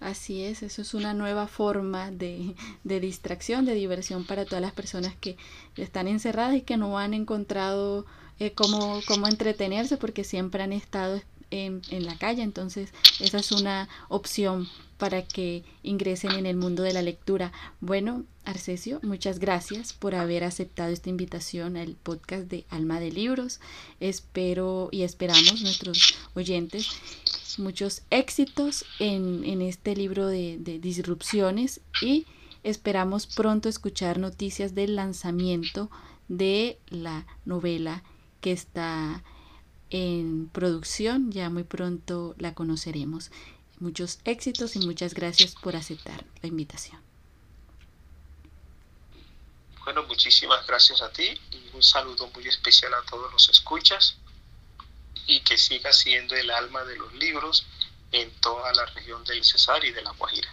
Así 0.00 0.42
es, 0.42 0.62
eso 0.62 0.80
es 0.80 0.94
una 0.94 1.12
nueva 1.12 1.46
forma 1.46 2.10
de, 2.10 2.54
de, 2.84 3.00
distracción, 3.00 3.66
de 3.66 3.74
diversión 3.74 4.24
para 4.24 4.46
todas 4.46 4.62
las 4.62 4.72
personas 4.72 5.14
que 5.14 5.36
están 5.76 6.08
encerradas 6.08 6.56
y 6.56 6.62
que 6.62 6.78
no 6.78 6.98
han 6.98 7.12
encontrado 7.12 8.06
eh, 8.38 8.52
cómo, 8.52 9.00
cómo, 9.06 9.28
entretenerse 9.28 9.98
porque 9.98 10.24
siempre 10.24 10.62
han 10.62 10.72
estado 10.72 11.20
en, 11.50 11.82
en, 11.90 12.06
la 12.06 12.16
calle. 12.16 12.42
Entonces, 12.42 12.94
esa 13.20 13.38
es 13.38 13.52
una 13.52 13.90
opción 14.08 14.68
para 14.96 15.22
que 15.22 15.64
ingresen 15.82 16.32
en 16.32 16.46
el 16.46 16.56
mundo 16.56 16.82
de 16.82 16.94
la 16.94 17.02
lectura. 17.02 17.52
Bueno, 17.80 18.24
Arcesio, 18.46 19.00
muchas 19.02 19.38
gracias 19.38 19.92
por 19.92 20.14
haber 20.14 20.44
aceptado 20.44 20.90
esta 20.92 21.10
invitación 21.10 21.76
al 21.76 21.94
podcast 21.94 22.44
de 22.44 22.64
Alma 22.70 23.00
de 23.00 23.12
Libros. 23.12 23.60
Espero 24.00 24.88
y 24.92 25.02
esperamos 25.02 25.60
nuestros 25.60 26.14
oyentes 26.34 26.88
muchos 27.60 28.02
éxitos 28.10 28.84
en, 28.98 29.44
en 29.44 29.62
este 29.62 29.94
libro 29.94 30.26
de, 30.26 30.56
de, 30.58 30.78
disrupciones 30.78 31.80
y 32.02 32.26
esperamos 32.62 33.26
pronto 33.26 33.68
escuchar 33.68 34.18
noticias 34.18 34.74
del 34.74 34.96
lanzamiento 34.96 35.90
de 36.28 36.78
la 36.88 37.26
novela 37.44 38.02
que 38.40 38.52
está 38.52 39.22
en 39.90 40.48
producción. 40.48 41.30
Ya 41.30 41.50
muy 41.50 41.64
pronto 41.64 42.34
la 42.38 42.54
conoceremos. 42.54 43.30
Muchos 43.78 44.18
éxitos 44.24 44.76
y 44.76 44.80
muchas 44.80 45.14
gracias 45.14 45.54
por 45.54 45.76
aceptar 45.76 46.24
la 46.42 46.48
invitación. 46.48 47.00
Bueno, 49.84 50.02
muchísimas 50.04 50.66
gracias 50.66 51.00
a 51.02 51.10
ti 51.10 51.26
y 51.50 51.74
un 51.74 51.82
saludo 51.82 52.30
muy 52.34 52.46
especial 52.46 52.92
a 52.94 53.02
todos 53.10 53.32
los 53.32 53.48
escuchas 53.48 54.19
y 55.26 55.40
que 55.40 55.58
siga 55.58 55.92
siendo 55.92 56.34
el 56.34 56.50
alma 56.50 56.84
de 56.84 56.96
los 56.96 57.12
libros 57.14 57.66
en 58.12 58.30
toda 58.40 58.72
la 58.72 58.86
región 58.86 59.24
del 59.24 59.44
Cesar 59.44 59.84
y 59.84 59.92
de 59.92 60.02
la 60.02 60.10
Guajira. 60.12 60.48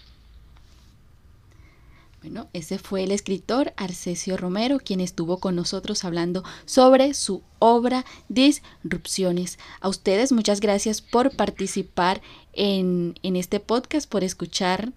Bueno, 2.21 2.49
ese 2.53 2.79
fue 2.79 3.03
el 3.03 3.11
escritor 3.11 3.73
Arcesio 3.77 4.37
Romero, 4.37 4.79
quien 4.79 5.01
estuvo 5.01 5.39
con 5.39 5.55
nosotros 5.55 6.03
hablando 6.03 6.43
sobre 6.65 7.13
su 7.13 7.43
obra 7.59 8.05
Disrupciones. 8.27 9.59
A 9.81 9.87
ustedes 9.87 10.31
muchas 10.31 10.59
gracias 10.59 11.01
por 11.01 11.35
participar 11.35 12.21
en, 12.53 13.17
en 13.21 13.35
este 13.35 13.59
podcast, 13.59 14.09
por 14.09 14.23
escuchar 14.23 14.91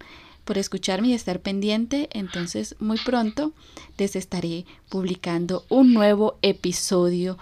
por 0.45 0.57
escucharme 0.57 1.09
y 1.09 1.13
estar 1.13 1.39
pendiente. 1.39 2.09
Entonces, 2.11 2.75
muy 2.79 2.97
pronto 2.97 3.53
les 3.97 4.15
estaré 4.15 4.65
publicando 4.89 5.65
un 5.69 5.93
nuevo 5.93 6.37
episodio 6.41 7.37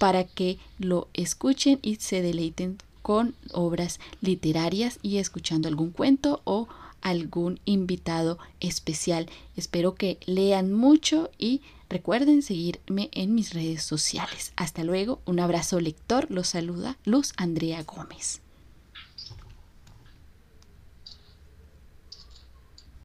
para 0.00 0.24
que 0.24 0.58
lo 0.78 1.08
escuchen 1.12 1.78
y 1.82 1.96
se 1.96 2.22
deleiten 2.22 2.78
con 3.02 3.34
obras 3.52 4.00
literarias 4.22 4.98
y 5.02 5.18
escuchando 5.18 5.68
algún 5.68 5.90
cuento 5.90 6.40
o 6.44 6.68
algún 7.02 7.60
invitado 7.66 8.38
especial. 8.60 9.28
Espero 9.58 9.94
que 9.94 10.18
lean 10.24 10.72
mucho 10.72 11.28
y 11.36 11.60
recuerden 11.90 12.40
seguirme 12.40 13.10
en 13.12 13.34
mis 13.34 13.52
redes 13.52 13.82
sociales. 13.82 14.54
Hasta 14.56 14.84
luego, 14.84 15.20
un 15.26 15.38
abrazo 15.38 15.80
lector, 15.80 16.30
los 16.30 16.48
saluda 16.48 16.96
Luz 17.04 17.34
Andrea 17.36 17.82
Gómez. 17.82 18.40